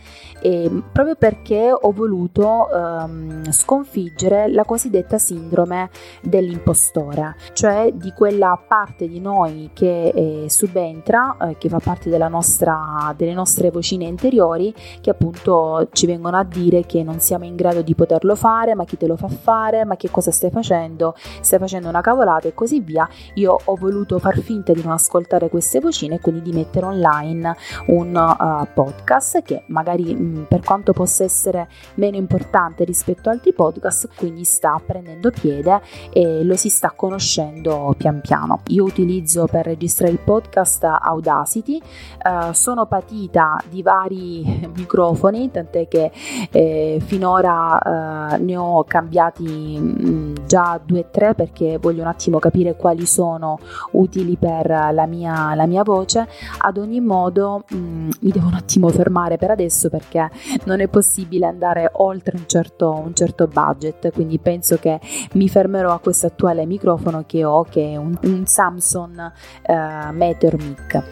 e 0.41 0.71
proprio 0.93 1.15
per 1.17 1.32
perché 1.33 1.73
ho 1.73 1.93
voluto 1.93 2.71
ehm, 2.71 3.51
sconfiggere 3.51 4.53
la 4.53 4.65
cosiddetta 4.65 5.17
sindrome 5.17 5.89
dell'impostore, 6.21 7.37
cioè 7.55 7.91
di 7.95 8.13
quella 8.13 8.61
parte 8.67 9.09
di 9.09 9.19
noi 9.19 9.71
che 9.73 10.09
eh, 10.09 10.51
subentra, 10.51 11.37
eh, 11.41 11.57
che 11.57 11.71
fa 11.71 11.79
parte 11.79 12.11
nostra, 12.29 13.15
delle 13.17 13.33
nostre 13.33 13.71
vocine 13.71 14.05
interiori, 14.05 14.75
che 15.01 15.09
appunto 15.09 15.89
ci 15.93 16.05
vengono 16.05 16.37
a 16.37 16.45
dire 16.45 16.85
che 16.85 17.03
non 17.03 17.19
siamo 17.19 17.47
in 17.47 17.57
grado 17.57 17.81
di 17.81 17.95
poterlo 17.95 18.37
fare, 18.37 18.75
ma 18.75 18.85
chi 18.85 18.99
te 18.99 19.07
lo 19.07 19.17
fa 19.17 19.29
fare, 19.29 19.87
ma 19.87 19.97
che 19.97 20.11
cosa 20.11 20.31
stai 20.31 20.51
facendo, 20.51 21.15
stai 21.41 21.59
facendo 21.59 21.89
una 21.89 22.03
cavolata 22.03 22.47
e 22.47 22.53
così 22.55 22.81
via. 22.81 23.09
Io 23.35 23.57
ho 23.65 23.75
voluto 23.77 24.19
far 24.19 24.39
finta 24.39 24.75
di 24.75 24.83
non 24.83 24.93
ascoltare 24.93 25.49
queste 25.49 25.81
vocine 25.81 26.17
e 26.17 26.21
quindi 26.21 26.43
di 26.43 26.53
mettere 26.53 26.85
online 26.85 27.57
un 27.87 28.15
uh, 28.15 28.67
podcast 28.75 29.41
che 29.43 29.63
magari 29.69 30.15
mh, 30.15 30.47
per 30.49 30.61
quanto 30.61 30.93
possa 31.13 31.25
essere 31.25 31.69
meno 31.97 32.17
importante 32.17 32.85
rispetto 32.85 33.29
ad 33.29 33.37
altri 33.37 33.53
podcast, 33.53 34.09
quindi 34.17 34.45
sta 34.45 34.81
prendendo 34.85 35.31
piede 35.31 35.83
e 36.11 36.43
lo 36.43 36.57
si 36.57 36.71
sta 36.71 36.93
conoscendo 36.97 37.95
pian 37.99 38.23
piano. 38.23 38.61
Io 38.69 38.85
utilizzo 38.85 39.45
per 39.45 39.67
registrare 39.67 40.13
il 40.13 40.19
podcast 40.19 40.85
Audacity, 40.85 41.77
eh, 41.79 42.55
sono 42.55 42.87
patita 42.87 43.63
di 43.69 43.83
vari 43.83 44.71
microfoni, 44.75 45.51
tant'è 45.51 45.87
che 45.87 46.11
eh, 46.51 47.03
finora 47.05 48.33
eh, 48.33 48.39
ne 48.39 48.57
ho 48.57 48.83
cambiati 48.85 49.79
mh, 49.79 50.09
mm, 50.09 50.35
già 50.47 50.81
due 50.83 51.01
o 51.01 51.07
tre 51.11 51.35
perché 51.35 51.77
voglio 51.79 52.01
un 52.01 52.09
attimo 52.09 52.39
capire 52.39 52.75
quali 52.75 53.05
sono 53.05 53.59
utili 53.93 54.37
per 54.37 54.67
la 54.67 55.07
mia, 55.07 55.55
la 55.55 55.67
mia 55.67 55.83
voce. 55.83 56.27
Ad 56.59 56.79
ogni 56.79 57.01
modo 57.01 57.65
mh, 57.69 57.77
mm, 57.77 58.11
mi 58.21 58.31
devo 58.31 58.47
un 58.47 58.55
attimo 58.55 58.89
fermare 58.89 59.37
per 59.37 59.51
adesso 59.51 59.91
perché 59.91 60.31
non 60.65 60.81
è 60.81 60.89
possibile 60.89 61.02
andare 61.47 61.91
oltre 61.95 62.37
un 62.37 62.45
certo, 62.47 62.91
un 62.93 63.15
certo 63.15 63.47
budget, 63.47 64.13
quindi 64.13 64.39
penso 64.39 64.77
che 64.77 65.01
mi 65.33 65.49
fermerò 65.49 65.93
a 65.93 65.99
questo 65.99 66.27
attuale 66.27 66.67
microfono 66.67 67.25
che 67.27 67.45
ho, 67.45 67.65
che 67.65 67.93
è 67.93 67.97
un, 67.97 68.17
un 68.23 68.47
Samsung 68.47 69.33
uh, 69.67 70.13
Meteor 70.13 70.57
Mic. 70.57 71.03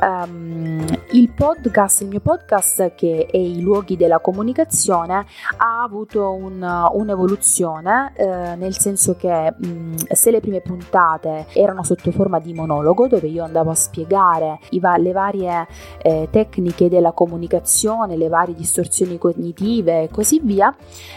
Um, 0.00 0.84
il 1.12 1.30
podcast, 1.30 2.02
il 2.02 2.08
mio 2.08 2.20
podcast 2.20 2.94
che 2.94 3.26
è 3.30 3.36
i 3.36 3.60
luoghi 3.60 3.96
della 3.96 4.18
comunicazione 4.18 5.24
ha 5.56 5.82
avuto 5.82 6.32
un, 6.32 6.62
un'evoluzione 6.92 8.12
uh, 8.16 8.58
nel 8.58 8.78
senso 8.78 9.16
che 9.16 9.54
um, 9.62 9.94
se 9.96 10.30
le 10.30 10.40
prime 10.40 10.60
puntate 10.60 11.46
erano 11.52 11.82
sotto 11.82 12.10
forma 12.10 12.38
di 12.38 12.52
monologo 12.52 13.06
dove 13.08 13.26
io 13.26 13.44
andavo 13.44 13.70
a 13.70 13.74
spiegare 13.74 14.58
va- 14.80 14.96
le 14.96 15.12
varie 15.12 15.66
eh, 16.02 16.28
tecniche 16.30 16.88
della 16.88 17.12
comunicazione, 17.12 18.16
le 18.16 18.28
varie 18.28 18.54
distorsioni 18.54 19.18
cognitive 19.18 19.35
cognitive 19.36 20.02
e 20.02 20.08
così 20.10 20.40
via, 20.42 20.74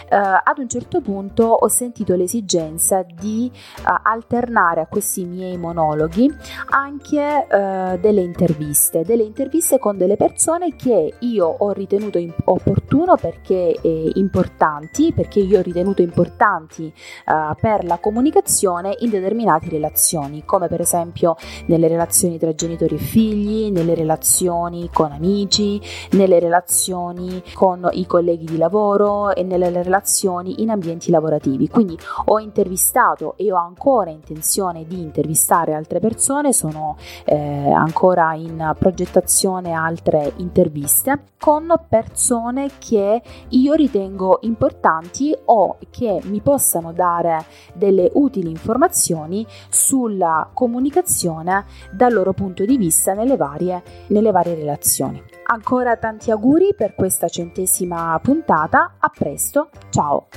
eh, 0.08 0.16
ad 0.16 0.58
un 0.58 0.68
certo 0.68 1.00
punto 1.00 1.44
ho 1.44 1.68
sentito 1.68 2.14
l'esigenza 2.14 3.02
di 3.02 3.50
eh, 3.50 3.82
alternare 4.02 4.82
a 4.82 4.86
questi 4.86 5.24
miei 5.24 5.56
monologhi 5.56 6.32
anche 6.68 7.46
eh, 7.48 7.98
delle 8.00 8.20
interviste, 8.20 9.02
delle 9.04 9.22
interviste 9.22 9.78
con 9.78 9.96
delle 9.96 10.16
persone 10.16 10.76
che 10.76 11.14
io 11.20 11.46
ho 11.46 11.72
ritenuto 11.72 12.18
imp- 12.18 12.42
opportuno 12.44 13.16
perché 13.16 13.78
eh, 13.80 14.10
importanti, 14.14 15.12
perché 15.12 15.40
io 15.40 15.58
ho 15.58 15.62
ritenuto 15.62 16.02
importanti 16.02 16.86
eh, 16.86 17.54
per 17.60 17.84
la 17.84 17.98
comunicazione 17.98 18.96
in 19.00 19.10
determinate 19.10 19.68
relazioni, 19.70 20.44
come 20.44 20.68
per 20.68 20.80
esempio 20.80 21.36
nelle 21.66 21.88
relazioni 21.88 22.38
tra 22.38 22.54
genitori 22.54 22.96
e 22.96 22.98
figli, 22.98 23.70
nelle 23.70 23.94
relazioni 23.94 24.90
con 24.92 25.12
amici, 25.12 25.80
nelle 26.12 26.38
relazioni 26.38 27.42
con 27.54 27.88
i 27.92 28.06
colleghi 28.10 28.44
di 28.44 28.56
lavoro 28.56 29.32
e 29.32 29.44
nelle 29.44 29.70
relazioni 29.70 30.62
in 30.62 30.70
ambienti 30.70 31.12
lavorativi. 31.12 31.68
Quindi 31.68 31.96
ho 32.24 32.40
intervistato 32.40 33.34
e 33.36 33.52
ho 33.52 33.56
ancora 33.56 34.10
intenzione 34.10 34.84
di 34.84 35.00
intervistare 35.00 35.74
altre 35.74 36.00
persone, 36.00 36.52
sono 36.52 36.96
eh, 37.24 37.70
ancora 37.70 38.34
in 38.34 38.74
progettazione 38.76 39.70
altre 39.70 40.32
interviste 40.38 41.26
con 41.38 41.72
persone 41.88 42.70
che 42.78 43.22
io 43.48 43.74
ritengo 43.74 44.38
importanti 44.42 45.32
o 45.44 45.78
che 45.88 46.20
mi 46.24 46.40
possano 46.40 46.92
dare 46.92 47.44
delle 47.74 48.10
utili 48.14 48.50
informazioni 48.50 49.46
sulla 49.68 50.50
comunicazione 50.52 51.64
dal 51.92 52.12
loro 52.12 52.32
punto 52.32 52.64
di 52.64 52.76
vista 52.76 53.14
nelle 53.14 53.36
varie, 53.36 53.82
nelle 54.08 54.32
varie 54.32 54.56
relazioni. 54.56 55.22
Ancora 55.52 55.96
tanti 55.96 56.30
auguri 56.30 56.74
per 56.76 56.94
questa 56.94 57.26
centesima 57.26 58.16
puntata, 58.22 58.94
a 59.00 59.08
presto, 59.08 59.70
ciao! 59.90 60.28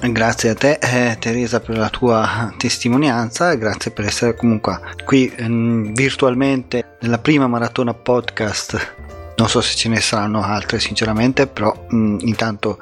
Grazie 0.00 0.48
a 0.48 0.54
te 0.54 0.78
eh, 0.80 1.18
Teresa 1.18 1.60
per 1.60 1.76
la 1.76 1.90
tua 1.90 2.54
testimonianza 2.56 3.54
grazie 3.54 3.90
per 3.90 4.06
essere 4.06 4.34
comunque 4.34 4.80
qui 5.04 5.26
eh, 5.28 5.46
virtualmente 5.92 6.96
nella 7.00 7.18
prima 7.18 7.46
maratona 7.46 7.92
podcast. 7.92 8.94
Non 9.36 9.46
so 9.46 9.60
se 9.60 9.76
ce 9.76 9.90
ne 9.90 10.00
saranno 10.00 10.42
altre 10.42 10.80
sinceramente, 10.80 11.46
però 11.46 11.74
mh, 11.90 11.96
mm, 11.96 12.18
intanto 12.20 12.78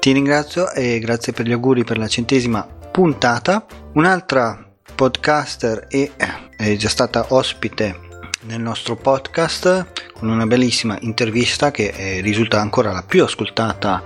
ti 0.00 0.10
ringrazio 0.10 0.72
e 0.72 0.98
grazie 0.98 1.32
per 1.32 1.46
gli 1.46 1.52
auguri 1.52 1.84
per 1.84 1.98
la 1.98 2.08
centesima 2.08 2.66
puntata. 2.90 3.64
Un'altra 3.92 4.58
podcaster 4.92 5.86
e 5.88 6.10
è 6.56 6.74
già 6.74 6.88
stata 6.88 7.26
ospite 7.28 8.10
nel 8.42 8.60
nostro 8.60 8.96
podcast 8.96 10.10
con 10.12 10.28
una 10.28 10.46
bellissima 10.46 10.96
intervista 11.00 11.70
che 11.70 11.92
eh, 11.94 12.20
risulta 12.20 12.60
ancora 12.60 12.92
la 12.92 13.04
più 13.06 13.24
ascoltata 13.24 14.02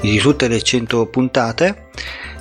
di 0.00 0.18
tutte 0.18 0.48
le 0.48 0.62
100 0.62 1.06
puntate 1.06 1.88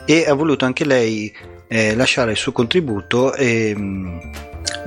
e 0.06 0.26
ha 0.28 0.34
voluto 0.34 0.66
anche 0.66 0.86
lei 0.86 1.34
eh, 1.68 1.96
lasciare 1.96 2.32
il 2.32 2.38
suo 2.38 2.52
contributo 2.52 3.34
e 3.34 3.76
mh, 3.76 4.32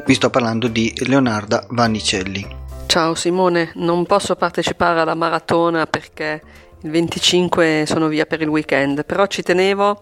vi 0.05 0.15
sto 0.15 0.31
parlando 0.31 0.69
di 0.69 0.93
Leonarda 1.07 1.67
Vannicelli. 1.71 2.65
Ciao 2.87 3.15
Simone, 3.15 3.73
non 3.75 4.07
posso 4.07 4.37
partecipare 4.37 5.01
alla 5.01 5.15
maratona 5.15 5.87
perché 5.87 6.41
il 6.83 6.91
25 6.91 7.85
sono 7.87 8.07
via 8.09 8.27
per 8.27 8.41
il 8.43 8.49
weekend, 8.49 9.05
però 9.05 9.27
ci 9.27 9.43
tenevo 9.43 10.01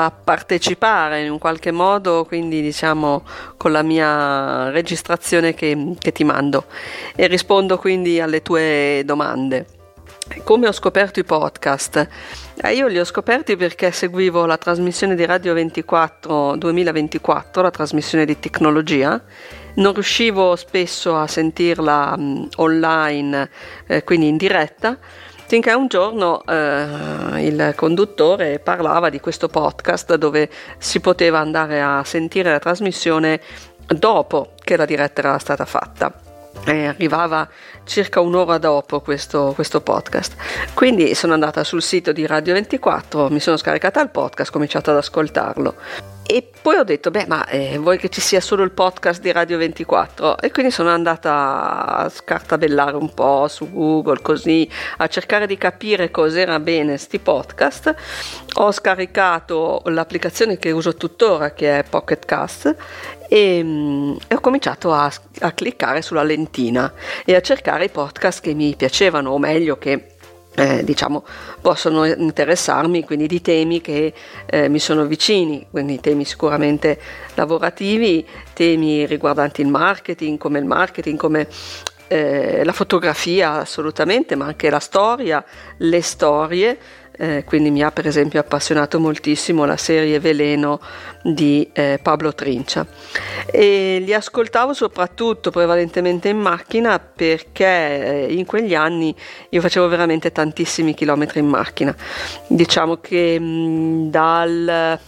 a 0.00 0.12
partecipare 0.12 1.24
in 1.24 1.30
un 1.32 1.38
qualche 1.38 1.72
modo, 1.72 2.24
quindi 2.24 2.62
diciamo 2.62 3.24
con 3.56 3.72
la 3.72 3.82
mia 3.82 4.70
registrazione 4.70 5.54
che, 5.54 5.94
che 5.98 6.12
ti 6.12 6.22
mando 6.22 6.66
e 7.16 7.26
rispondo 7.26 7.78
quindi 7.78 8.20
alle 8.20 8.40
tue 8.40 9.02
domande. 9.04 9.66
Come 10.44 10.68
ho 10.68 10.72
scoperto 10.72 11.18
i 11.18 11.24
podcast? 11.24 12.08
Eh, 12.62 12.74
io 12.74 12.86
li 12.86 13.00
ho 13.00 13.04
scoperti 13.04 13.56
perché 13.56 13.90
seguivo 13.90 14.46
la 14.46 14.56
trasmissione 14.56 15.16
di 15.16 15.24
Radio 15.24 15.52
24 15.54 16.54
2024, 16.56 17.62
la 17.62 17.70
trasmissione 17.70 18.24
di 18.24 18.38
tecnologia. 18.38 19.20
Non 19.76 19.94
riuscivo 19.94 20.54
spesso 20.54 21.16
a 21.16 21.26
sentirla 21.26 22.14
um, 22.16 22.48
online, 22.56 23.50
eh, 23.86 24.04
quindi 24.04 24.28
in 24.28 24.36
diretta, 24.36 24.96
finché 25.48 25.72
un 25.72 25.86
giorno 25.86 26.44
eh, 26.44 27.46
il 27.46 27.72
conduttore 27.74 28.58
parlava 28.58 29.08
di 29.08 29.18
questo 29.18 29.48
podcast 29.48 30.16
dove 30.16 30.50
si 30.76 31.00
poteva 31.00 31.38
andare 31.38 31.80
a 31.80 32.04
sentire 32.04 32.50
la 32.50 32.58
trasmissione 32.58 33.40
dopo 33.86 34.52
che 34.62 34.76
la 34.76 34.84
diretta 34.84 35.20
era 35.20 35.38
stata 35.38 35.64
fatta. 35.64 36.27
E 36.68 36.86
arrivava 36.86 37.48
circa 37.84 38.20
un'ora 38.20 38.58
dopo 38.58 39.00
questo, 39.00 39.52
questo, 39.54 39.80
podcast. 39.80 40.34
Quindi 40.74 41.14
sono 41.14 41.32
andata 41.32 41.64
sul 41.64 41.80
sito 41.80 42.12
di 42.12 42.26
Radio 42.26 42.52
24, 42.52 43.30
mi 43.30 43.40
sono 43.40 43.56
scaricata 43.56 44.02
il 44.02 44.10
podcast, 44.10 44.50
ho 44.50 44.52
cominciato 44.52 44.90
ad 44.90 44.98
ascoltarlo. 44.98 45.74
E 46.30 46.46
poi 46.60 46.76
ho 46.76 46.84
detto, 46.84 47.10
beh, 47.10 47.24
ma 47.26 47.46
eh, 47.46 47.78
vuoi 47.78 47.96
che 47.96 48.10
ci 48.10 48.20
sia 48.20 48.42
solo 48.42 48.62
il 48.62 48.72
podcast 48.72 49.22
di 49.22 49.32
Radio 49.32 49.56
24? 49.56 50.36
E 50.40 50.50
quindi 50.50 50.70
sono 50.70 50.90
andata 50.90 51.86
a 51.86 52.08
scartabellare 52.10 52.96
un 52.96 53.14
po' 53.14 53.48
su 53.48 53.72
Google, 53.72 54.20
così, 54.20 54.70
a 54.98 55.06
cercare 55.06 55.46
di 55.46 55.56
capire 55.56 56.10
cos'era 56.10 56.60
bene 56.60 56.98
sti 56.98 57.18
podcast. 57.20 57.94
Ho 58.56 58.70
scaricato 58.72 59.80
l'applicazione 59.86 60.58
che 60.58 60.70
uso 60.70 60.96
tuttora, 60.96 61.52
che 61.52 61.78
è 61.78 61.82
Pocket 61.88 62.26
Cast, 62.26 62.76
e, 63.28 63.62
mm, 63.62 64.16
e 64.26 64.34
ho 64.34 64.40
cominciato 64.40 64.92
a, 64.92 65.12
a 65.40 65.52
cliccare 65.52 66.02
sulla 66.02 66.22
lentina 66.22 66.92
e 67.24 67.34
a 67.34 67.40
cercare 67.40 67.84
i 67.84 67.90
podcast 67.90 68.40
che 68.40 68.54
mi 68.54 68.74
piacevano, 68.74 69.30
o 69.30 69.38
meglio 69.38 69.76
che 69.78 70.16
eh, 70.58 70.82
diciamo, 70.82 71.24
possono 71.60 72.04
interessarmi, 72.04 73.04
quindi 73.04 73.28
di 73.28 73.40
temi 73.40 73.80
che 73.80 74.12
eh, 74.46 74.68
mi 74.68 74.80
sono 74.80 75.04
vicini, 75.04 75.66
quindi 75.70 76.00
temi 76.00 76.24
sicuramente 76.24 76.98
lavorativi, 77.34 78.26
temi 78.54 79.06
riguardanti 79.06 79.60
il 79.60 79.68
marketing, 79.68 80.36
come 80.36 80.58
il 80.58 80.64
marketing, 80.64 81.16
come 81.16 81.46
eh, 82.08 82.64
la 82.64 82.72
fotografia 82.72 83.52
assolutamente, 83.52 84.34
ma 84.34 84.46
anche 84.46 84.68
la 84.68 84.80
storia, 84.80 85.44
le 85.76 86.02
storie, 86.02 86.78
eh, 87.18 87.44
quindi 87.44 87.70
mi 87.70 87.82
ha 87.82 87.90
per 87.90 88.06
esempio 88.06 88.40
appassionato 88.40 89.00
moltissimo 89.00 89.64
la 89.64 89.76
serie 89.76 90.20
Veleno 90.20 90.80
di 91.22 91.68
eh, 91.72 91.98
Pablo 92.00 92.32
Trincia. 92.32 92.86
E 93.50 94.00
li 94.04 94.14
ascoltavo 94.14 94.72
soprattutto 94.72 95.50
prevalentemente 95.50 96.28
in 96.28 96.38
macchina 96.38 96.98
perché 96.98 98.26
eh, 98.26 98.32
in 98.32 98.46
quegli 98.46 98.74
anni 98.74 99.14
io 99.50 99.60
facevo 99.60 99.88
veramente 99.88 100.30
tantissimi 100.30 100.94
chilometri 100.94 101.40
in 101.40 101.46
macchina. 101.48 101.94
Diciamo 102.46 102.96
che 102.98 103.38
mh, 103.38 104.10
dal 104.10 104.98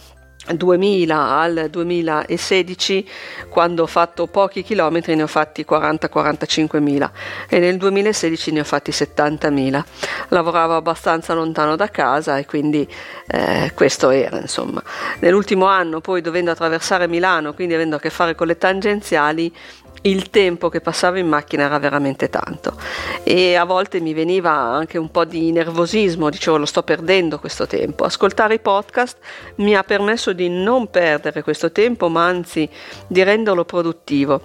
2000 0.47 1.39
al 1.39 1.67
2016 1.69 3.07
quando 3.49 3.83
ho 3.83 3.87
fatto 3.87 4.27
pochi 4.27 4.63
chilometri 4.63 5.15
ne 5.15 5.23
ho 5.23 5.27
fatti 5.27 5.65
40-45 5.67 6.79
mila 6.79 7.11
e 7.47 7.59
nel 7.59 7.77
2016 7.77 8.51
ne 8.51 8.61
ho 8.61 8.63
fatti 8.63 8.91
70 8.91 9.49
mila 9.49 9.83
lavoravo 10.29 10.75
abbastanza 10.75 11.33
lontano 11.33 11.75
da 11.75 11.89
casa 11.89 12.37
e 12.37 12.45
quindi 12.45 12.87
eh, 13.27 13.71
questo 13.75 14.09
era 14.09 14.39
insomma. 14.39 14.81
Nell'ultimo 15.19 15.65
anno 15.65 16.01
poi 16.01 16.21
dovendo 16.21 16.51
attraversare 16.51 17.07
Milano 17.07 17.53
quindi 17.53 17.73
avendo 17.73 17.97
a 17.97 17.99
che 17.99 18.09
fare 18.09 18.35
con 18.35 18.47
le 18.47 18.57
tangenziali 18.57 19.53
il 20.01 20.29
tempo 20.29 20.69
che 20.69 20.81
passavo 20.81 21.17
in 21.17 21.27
macchina 21.27 21.65
era 21.65 21.77
veramente 21.77 22.29
tanto 22.29 22.75
e 23.23 23.55
a 23.55 23.65
volte 23.65 23.99
mi 23.99 24.13
veniva 24.13 24.51
anche 24.51 24.97
un 24.97 25.11
po' 25.11 25.25
di 25.25 25.51
nervosismo, 25.51 26.29
dicevo 26.29 26.57
lo 26.57 26.65
sto 26.65 26.83
perdendo 26.83 27.39
questo 27.39 27.67
tempo. 27.67 28.03
Ascoltare 28.03 28.55
i 28.55 28.59
podcast 28.59 29.17
mi 29.55 29.75
ha 29.75 29.83
permesso 29.83 30.33
di 30.33 30.49
non 30.49 30.89
perdere 30.89 31.43
questo 31.43 31.71
tempo, 31.71 32.09
ma 32.09 32.25
anzi 32.25 32.67
di 33.07 33.21
renderlo 33.23 33.65
produttivo 33.65 34.41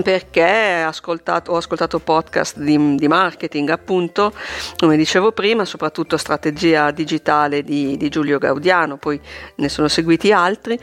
perché 0.00 0.82
ascoltato, 0.86 1.52
ho 1.52 1.56
ascoltato 1.56 1.98
podcast 1.98 2.56
di, 2.58 2.94
di, 2.94 3.08
marketing 3.08 3.68
appunto 3.68 4.32
come 4.78 4.96
dicevo 4.96 5.32
prima 5.32 5.66
soprattutto 5.66 6.16
strategia 6.16 6.90
digitale 6.90 7.62
di, 7.62 7.98
di 7.98 8.08
Giulio 8.08 8.38
Gaudiano 8.38 8.96
poi 8.96 9.20
ne 9.56 9.68
sono 9.68 9.88
seguiti 9.88 10.32
altri 10.32 10.78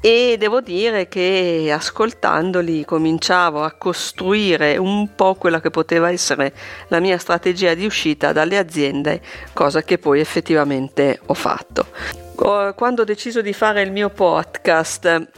e 0.00 0.36
devo 0.38 0.60
dire 0.60 1.08
che 1.08 1.70
ascoltandoli 1.72 2.84
cominciavo 2.86 3.62
a 3.62 3.72
costruire 3.72 4.78
un 4.78 5.14
po' 5.14 5.34
quella 5.34 5.60
che 5.60 5.70
poteva 5.70 6.10
essere 6.10 6.54
la 6.88 7.00
mia 7.00 7.18
strategia 7.18 7.74
di 7.74 7.84
uscita 7.84 8.32
dalle 8.32 8.56
aziende, 8.56 9.20
cosa 9.52 9.82
che 9.82 9.98
poi 9.98 10.20
effettivamente 10.20 11.20
ho 11.26 11.34
fatto. 11.34 11.88
Quando 12.34 13.02
ho 13.02 13.04
deciso 13.04 13.42
di 13.42 13.52
fare 13.52 13.82
il 13.82 13.92
mio 13.92 14.08
podcast, 14.08 15.28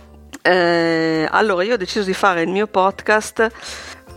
eh, 0.43 1.29
allora 1.29 1.65
io 1.65 1.75
ho 1.75 1.77
deciso 1.77 2.05
di 2.05 2.15
fare 2.15 2.43
il 2.43 2.49
mio 2.49 2.69
podcast 2.69 3.51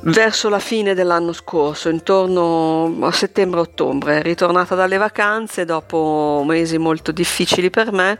verso 0.05 0.49
la 0.49 0.59
fine 0.59 0.93
dell'anno 0.93 1.33
scorso, 1.33 1.89
intorno 1.89 2.97
a 3.01 3.11
settembre-ottobre, 3.11 4.21
ritornata 4.21 4.75
dalle 4.75 4.97
vacanze 4.97 5.65
dopo 5.65 6.43
mesi 6.45 6.77
molto 6.77 7.11
difficili 7.11 7.69
per 7.69 7.91
me, 7.91 8.19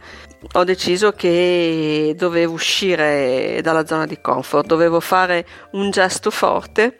ho 0.53 0.63
deciso 0.63 1.11
che 1.11 2.13
dovevo 2.17 2.53
uscire 2.53 3.59
dalla 3.61 3.85
zona 3.85 4.05
di 4.05 4.19
comfort, 4.19 4.65
dovevo 4.65 4.99
fare 4.99 5.45
un 5.71 5.89
gesto 5.91 6.31
forte. 6.31 6.97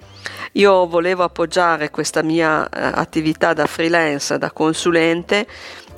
Io 0.54 0.88
volevo 0.88 1.24
appoggiare 1.24 1.90
questa 1.90 2.24
mia 2.24 2.68
eh, 2.68 2.80
attività 2.80 3.54
da 3.54 3.66
freelance, 3.66 4.38
da 4.38 4.52
consulente 4.52 5.46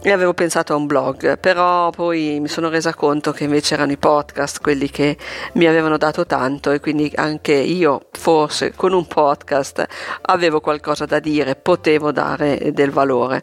e 0.01 0.11
avevo 0.11 0.33
pensato 0.33 0.73
a 0.73 0.75
un 0.75 0.85
blog, 0.85 1.39
però 1.39 1.89
poi 1.89 2.39
mi 2.39 2.47
sono 2.47 2.69
resa 2.69 2.93
conto 2.93 3.31
che 3.31 3.45
invece 3.45 3.73
erano 3.73 3.91
i 3.91 3.97
podcast 3.97 4.61
quelli 4.61 4.89
che 4.89 5.17
mi 5.53 5.65
avevano 5.65 5.97
dato 5.97 6.25
tanto 6.25 6.71
e 6.71 6.79
quindi 6.79 7.11
anche 7.15 7.53
io 7.53 8.07
forse 8.11 8.73
con 8.75 8.93
un 8.93 9.07
podcast 9.07 9.85
avevo 10.21 10.61
qualcosa 10.61 11.05
da 11.05 11.19
dire, 11.19 11.55
potevo 11.55 12.11
dare 12.11 12.71
del 12.73 12.91
valore. 12.91 13.41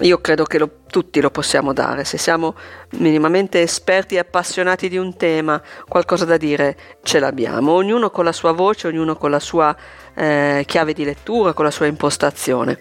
Io 0.00 0.20
credo 0.20 0.44
che 0.44 0.58
lo, 0.58 0.70
tutti 0.86 1.20
lo 1.20 1.30
possiamo 1.30 1.72
dare, 1.72 2.04
se 2.04 2.18
siamo 2.18 2.54
minimamente 2.92 3.60
esperti 3.60 4.14
e 4.14 4.20
appassionati 4.20 4.88
di 4.88 4.96
un 4.96 5.16
tema, 5.16 5.60
qualcosa 5.88 6.24
da 6.24 6.36
dire 6.36 6.76
ce 7.02 7.18
l'abbiamo, 7.18 7.72
ognuno 7.72 8.10
con 8.10 8.24
la 8.24 8.32
sua 8.32 8.52
voce, 8.52 8.86
ognuno 8.86 9.16
con 9.16 9.30
la 9.30 9.40
sua 9.40 9.76
eh, 10.14 10.62
chiave 10.66 10.92
di 10.92 11.04
lettura, 11.04 11.52
con 11.52 11.64
la 11.64 11.72
sua 11.72 11.86
impostazione. 11.86 12.78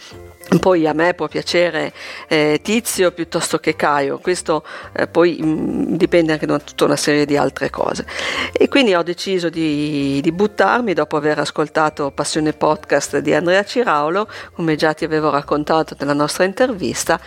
Poi 0.59 0.87
a 0.87 0.93
me 0.93 1.13
può 1.13 1.27
piacere 1.27 1.91
eh, 2.29 2.61
Tizio 2.63 3.11
piuttosto 3.11 3.57
che 3.57 3.75
Caio, 3.75 4.19
questo 4.19 4.63
eh, 4.93 5.05
poi 5.05 5.37
mh, 5.41 5.45
mm, 5.45 5.83
dipende 5.95 6.31
anche 6.31 6.45
da 6.45 6.57
tutta 6.59 6.85
una 6.85 6.95
serie 6.95 7.25
di 7.25 7.35
altre 7.35 7.69
cose. 7.69 8.05
E 8.53 8.69
quindi 8.69 8.93
ho 8.93 9.03
deciso 9.03 9.49
di, 9.49 10.21
di, 10.21 10.31
buttarmi 10.31 10.93
dopo 10.93 11.17
aver 11.17 11.39
ascoltato 11.39 12.11
Passione 12.11 12.53
Podcast 12.53 13.17
di 13.17 13.33
Andrea 13.33 13.63
Ciraulo, 13.65 14.29
come 14.53 14.77
già 14.77 14.93
ti 14.93 15.03
avevo 15.03 15.29
raccontato 15.29 15.95
nella 15.99 16.13
nostra 16.13 16.45
intervista, 16.45 17.19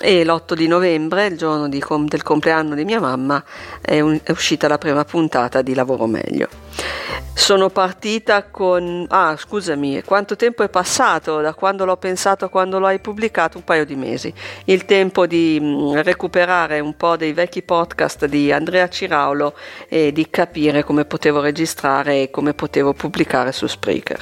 e 0.00 0.24
l'8 0.24 0.54
di 0.54 0.66
novembre, 0.66 1.26
il 1.26 1.36
giorno 1.36 1.68
di, 1.68 1.82
del 2.06 2.22
compleanno 2.24 2.74
di 2.74 2.84
mia 2.84 2.98
mamma, 2.98 3.42
è, 3.80 4.00
un, 4.00 4.18
è 4.22 4.32
uscita 4.32 4.66
la 4.66 4.78
prima 4.78 5.04
puntata 5.04 5.62
di 5.62 5.74
Lavoro 5.74 6.06
Meglio. 6.06 6.63
Sono 7.44 7.68
partita 7.68 8.44
con... 8.44 9.04
Ah, 9.10 9.36
scusami, 9.36 10.02
quanto 10.02 10.34
tempo 10.34 10.62
è 10.62 10.70
passato 10.70 11.40
da 11.42 11.52
quando 11.52 11.84
l'ho 11.84 11.96
pensato 11.96 12.46
a 12.46 12.48
quando 12.48 12.78
lo 12.78 12.86
hai 12.86 13.00
pubblicato? 13.00 13.58
Un 13.58 13.64
paio 13.64 13.84
di 13.84 13.96
mesi. 13.96 14.32
Il 14.64 14.86
tempo 14.86 15.26
di 15.26 15.58
mm, 15.60 15.96
recuperare 15.96 16.80
un 16.80 16.96
po' 16.96 17.16
dei 17.16 17.34
vecchi 17.34 17.62
podcast 17.62 18.24
di 18.26 18.50
Andrea 18.50 18.88
Ciraulo 18.88 19.54
e 19.88 20.12
di 20.12 20.30
capire 20.30 20.84
come 20.84 21.04
potevo 21.04 21.40
registrare 21.40 22.22
e 22.22 22.30
come 22.30 22.54
potevo 22.54 22.94
pubblicare 22.94 23.52
su 23.52 23.66
Spreaker. 23.66 24.20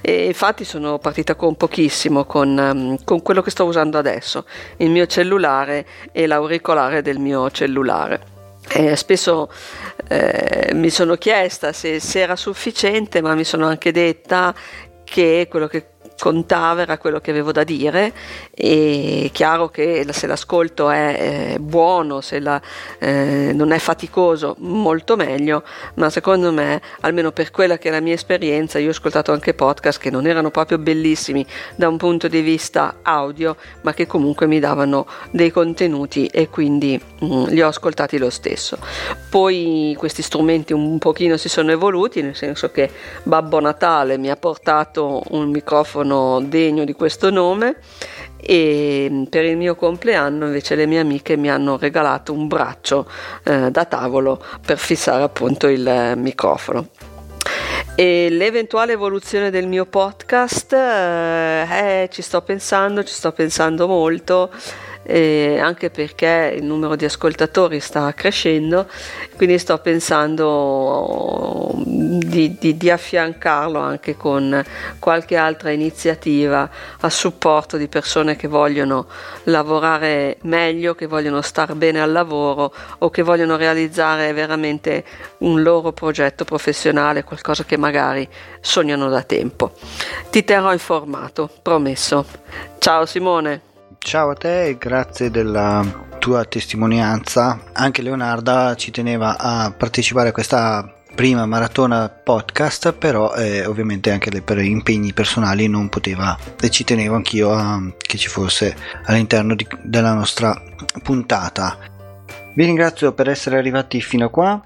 E 0.00 0.26
infatti 0.26 0.64
sono 0.64 0.98
partita 0.98 1.34
con 1.34 1.56
pochissimo, 1.56 2.24
con, 2.24 2.56
um, 2.56 3.04
con 3.04 3.22
quello 3.22 3.42
che 3.42 3.50
sto 3.50 3.64
usando 3.64 3.98
adesso, 3.98 4.44
il 4.76 4.90
mio 4.90 5.06
cellulare 5.06 5.86
e 6.12 6.26
l'auricolare 6.26 7.02
del 7.02 7.18
mio 7.18 7.50
cellulare. 7.50 8.33
Eh, 8.76 8.96
spesso 8.96 9.48
eh, 10.08 10.72
mi 10.74 10.90
sono 10.90 11.14
chiesta 11.14 11.72
se, 11.72 12.00
se, 12.00 12.18
era 12.18 12.34
sufficiente, 12.34 13.22
ma 13.22 13.36
mi 13.36 13.44
sono 13.44 13.68
anche 13.68 13.92
detta 13.92 14.52
che 15.04 15.46
quello 15.48 15.68
che 15.68 15.93
contava 16.18 16.82
era 16.82 16.98
quello 16.98 17.20
che 17.20 17.30
avevo 17.30 17.52
da 17.52 17.64
dire 17.64 18.12
e 18.50 19.30
chiaro 19.32 19.68
che 19.68 20.06
se 20.10 20.26
l'ascolto 20.26 20.90
è 20.90 21.54
eh, 21.54 21.58
buono, 21.58 22.20
se 22.20 22.40
la, 22.40 22.60
eh, 22.98 23.52
non 23.54 23.72
è 23.72 23.78
faticoso, 23.78 24.54
molto 24.58 25.16
meglio, 25.16 25.62
ma 25.94 26.10
secondo 26.10 26.52
me, 26.52 26.80
almeno 27.00 27.32
per 27.32 27.50
quella 27.50 27.78
che 27.78 27.88
è 27.88 27.92
la 27.92 28.00
mia 28.00 28.14
esperienza, 28.14 28.78
io 28.78 28.88
ho 28.88 28.90
ascoltato 28.90 29.32
anche 29.32 29.54
podcast 29.54 30.00
che 30.00 30.10
non 30.10 30.26
erano 30.26 30.50
proprio 30.50 30.78
bellissimi 30.78 31.44
da 31.74 31.88
un 31.88 31.96
punto 31.96 32.28
di 32.28 32.40
vista 32.40 32.96
audio, 33.02 33.56
ma 33.82 33.92
che 33.92 34.06
comunque 34.06 34.46
mi 34.46 34.60
davano 34.60 35.06
dei 35.30 35.50
contenuti 35.50 36.26
e 36.26 36.48
quindi 36.48 37.00
mh, 37.20 37.26
mm, 37.26 37.44
li 37.46 37.62
ho 37.62 37.68
ascoltati 37.68 38.18
lo 38.18 38.30
stesso. 38.30 38.78
Poi 39.28 39.94
questi 39.98 40.22
strumenti 40.22 40.72
un 40.72 40.98
pochino 40.98 41.36
si 41.36 41.48
sono 41.48 41.70
evoluti, 41.70 42.22
nel 42.22 42.36
senso 42.36 42.70
che 42.70 42.90
Babbo 43.24 43.60
Natale 43.60 44.16
mi 44.16 44.30
ha 44.30 44.36
portato 44.36 45.22
un 45.30 45.50
microfono 45.50 46.03
microfono 46.04 46.40
degno 46.40 46.84
di 46.84 46.92
questo 46.92 47.30
nome 47.30 47.76
e 48.36 49.08
mm, 49.10 49.22
per 49.24 49.44
il 49.44 49.56
mio 49.56 49.74
compleanno 49.74 50.46
invece 50.46 50.74
le 50.74 50.86
mie 50.86 51.00
amiche 51.00 51.36
mi 51.36 51.50
hanno 51.50 51.78
regalato 51.78 52.32
un 52.32 52.46
braccio 52.46 53.08
eh, 53.42 53.70
da 53.70 53.84
tavolo 53.86 54.42
per 54.64 54.78
fissare 54.78 55.22
appunto 55.22 55.66
il 55.66 55.86
eh, 55.86 56.14
microfono. 56.14 56.88
E 57.96 58.28
l'eventuale 58.28 58.92
evoluzione 58.92 59.50
del 59.50 59.68
mio 59.68 59.86
podcast, 59.86 60.72
eh, 60.72 62.02
eh, 62.02 62.08
ci 62.10 62.22
sto 62.22 62.42
pensando, 62.42 63.04
ci 63.04 63.12
sto 63.12 63.32
pensando 63.32 63.86
molto 63.86 64.50
eh, 65.04 65.58
anche 65.60 65.90
perché 65.90 66.54
il 66.56 66.64
numero 66.64 66.96
di 66.96 67.04
ascoltatori 67.04 67.80
sta 67.80 68.12
crescendo, 68.14 68.88
quindi 69.36 69.58
sto 69.58 69.78
pensando 69.78 71.72
di, 71.76 72.56
di, 72.58 72.76
di, 72.76 72.90
affiancarlo 72.90 73.78
anche 73.78 74.16
con 74.16 74.64
qualche 74.98 75.36
altra 75.36 75.70
iniziativa 75.70 76.68
a 77.00 77.10
supporto 77.10 77.76
di 77.76 77.88
persone 77.88 78.36
che 78.36 78.48
vogliono 78.48 79.06
lavorare 79.44 80.38
meglio, 80.42 80.94
che 80.94 81.06
vogliono 81.06 81.42
star 81.42 81.74
bene 81.74 82.00
al 82.00 82.12
lavoro 82.12 82.72
o 82.98 83.10
che 83.10 83.22
vogliono 83.22 83.56
realizzare 83.56 84.32
veramente 84.32 85.04
un 85.38 85.62
loro 85.62 85.92
progetto 85.92 86.44
professionale, 86.44 87.24
qualcosa 87.24 87.64
che 87.64 87.76
magari 87.76 88.26
sognano 88.60 89.08
da 89.08 89.22
tempo. 89.22 89.72
Ti 90.30 90.44
terrò 90.44 90.72
informato, 90.72 91.50
promesso. 91.62 92.24
Ciao 92.78 93.04
Simone. 93.06 93.73
Ciao 94.04 94.28
a 94.28 94.34
te 94.34 94.66
e 94.66 94.76
grazie 94.76 95.30
della 95.30 95.82
tua 96.18 96.44
testimonianza. 96.44 97.58
Anche 97.72 98.02
Leonarda 98.02 98.74
ci 98.74 98.90
teneva 98.90 99.38
a 99.38 99.72
partecipare 99.72 100.28
a 100.28 100.32
questa 100.32 100.94
prima 101.14 101.46
maratona 101.46 102.10
podcast, 102.10 102.92
però 102.92 103.34
eh, 103.34 103.64
ovviamente 103.64 104.10
anche 104.10 104.42
per 104.42 104.58
impegni 104.58 105.14
personali 105.14 105.68
non 105.68 105.88
poteva 105.88 106.36
e 106.60 106.68
ci 106.68 106.84
tenevo 106.84 107.14
anch'io 107.14 107.54
a, 107.54 107.80
che 107.96 108.18
ci 108.18 108.28
fosse 108.28 108.76
all'interno 109.06 109.54
di, 109.54 109.66
della 109.82 110.12
nostra 110.12 110.54
puntata. 111.02 111.78
Vi 112.54 112.64
ringrazio 112.64 113.14
per 113.14 113.30
essere 113.30 113.56
arrivati 113.56 114.02
fino 114.02 114.26
a 114.26 114.30
qua. 114.30 114.62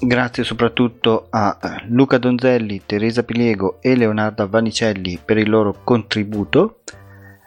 Grazie 0.00 0.42
soprattutto 0.42 1.28
a 1.30 1.56
Luca 1.86 2.18
Donzelli, 2.18 2.82
Teresa 2.84 3.22
Piliego 3.22 3.78
e 3.80 3.94
Leonardo 3.94 4.48
Vanicelli 4.48 5.20
per 5.24 5.38
il 5.38 5.48
loro 5.48 5.82
contributo. 5.84 6.80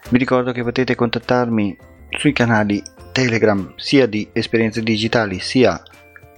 Vi 0.08 0.18
ricordo 0.18 0.52
che 0.52 0.62
potete 0.62 0.94
contattarmi 0.94 1.76
sui 2.10 2.32
canali 2.32 2.82
Telegram 3.12 3.72
sia 3.76 4.06
di 4.06 4.28
esperienze 4.32 4.82
digitali 4.82 5.40
sia 5.40 5.80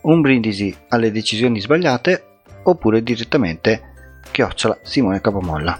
un 0.02 0.20
brindisi 0.20 0.74
alle 0.88 1.12
decisioni 1.12 1.60
sbagliate 1.60 2.24
oppure 2.64 3.02
direttamente 3.02 4.20
chiocciola 4.30 4.78
Simone 4.82 5.20
Capomolla. 5.20 5.78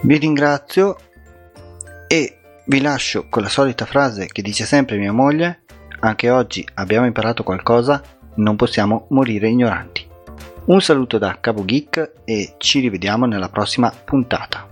Vi 0.00 0.18
ringrazio 0.18 0.96
e 2.08 2.38
vi 2.66 2.80
lascio 2.80 3.28
con 3.28 3.42
la 3.42 3.48
solita 3.48 3.86
frase 3.86 4.26
che 4.26 4.42
dice 4.42 4.64
sempre 4.64 4.96
mia 4.96 5.12
moglie, 5.12 5.62
anche 6.00 6.30
oggi 6.30 6.66
abbiamo 6.74 7.06
imparato 7.06 7.42
qualcosa, 7.42 8.02
non 8.36 8.56
possiamo 8.56 9.06
morire 9.10 9.48
ignoranti. 9.48 10.08
Un 10.64 10.80
saluto 10.80 11.18
da 11.18 11.38
Capo 11.40 11.64
Geek 11.64 12.12
e 12.24 12.54
ci 12.58 12.80
rivediamo 12.80 13.26
nella 13.26 13.48
prossima 13.48 13.90
puntata. 13.90 14.71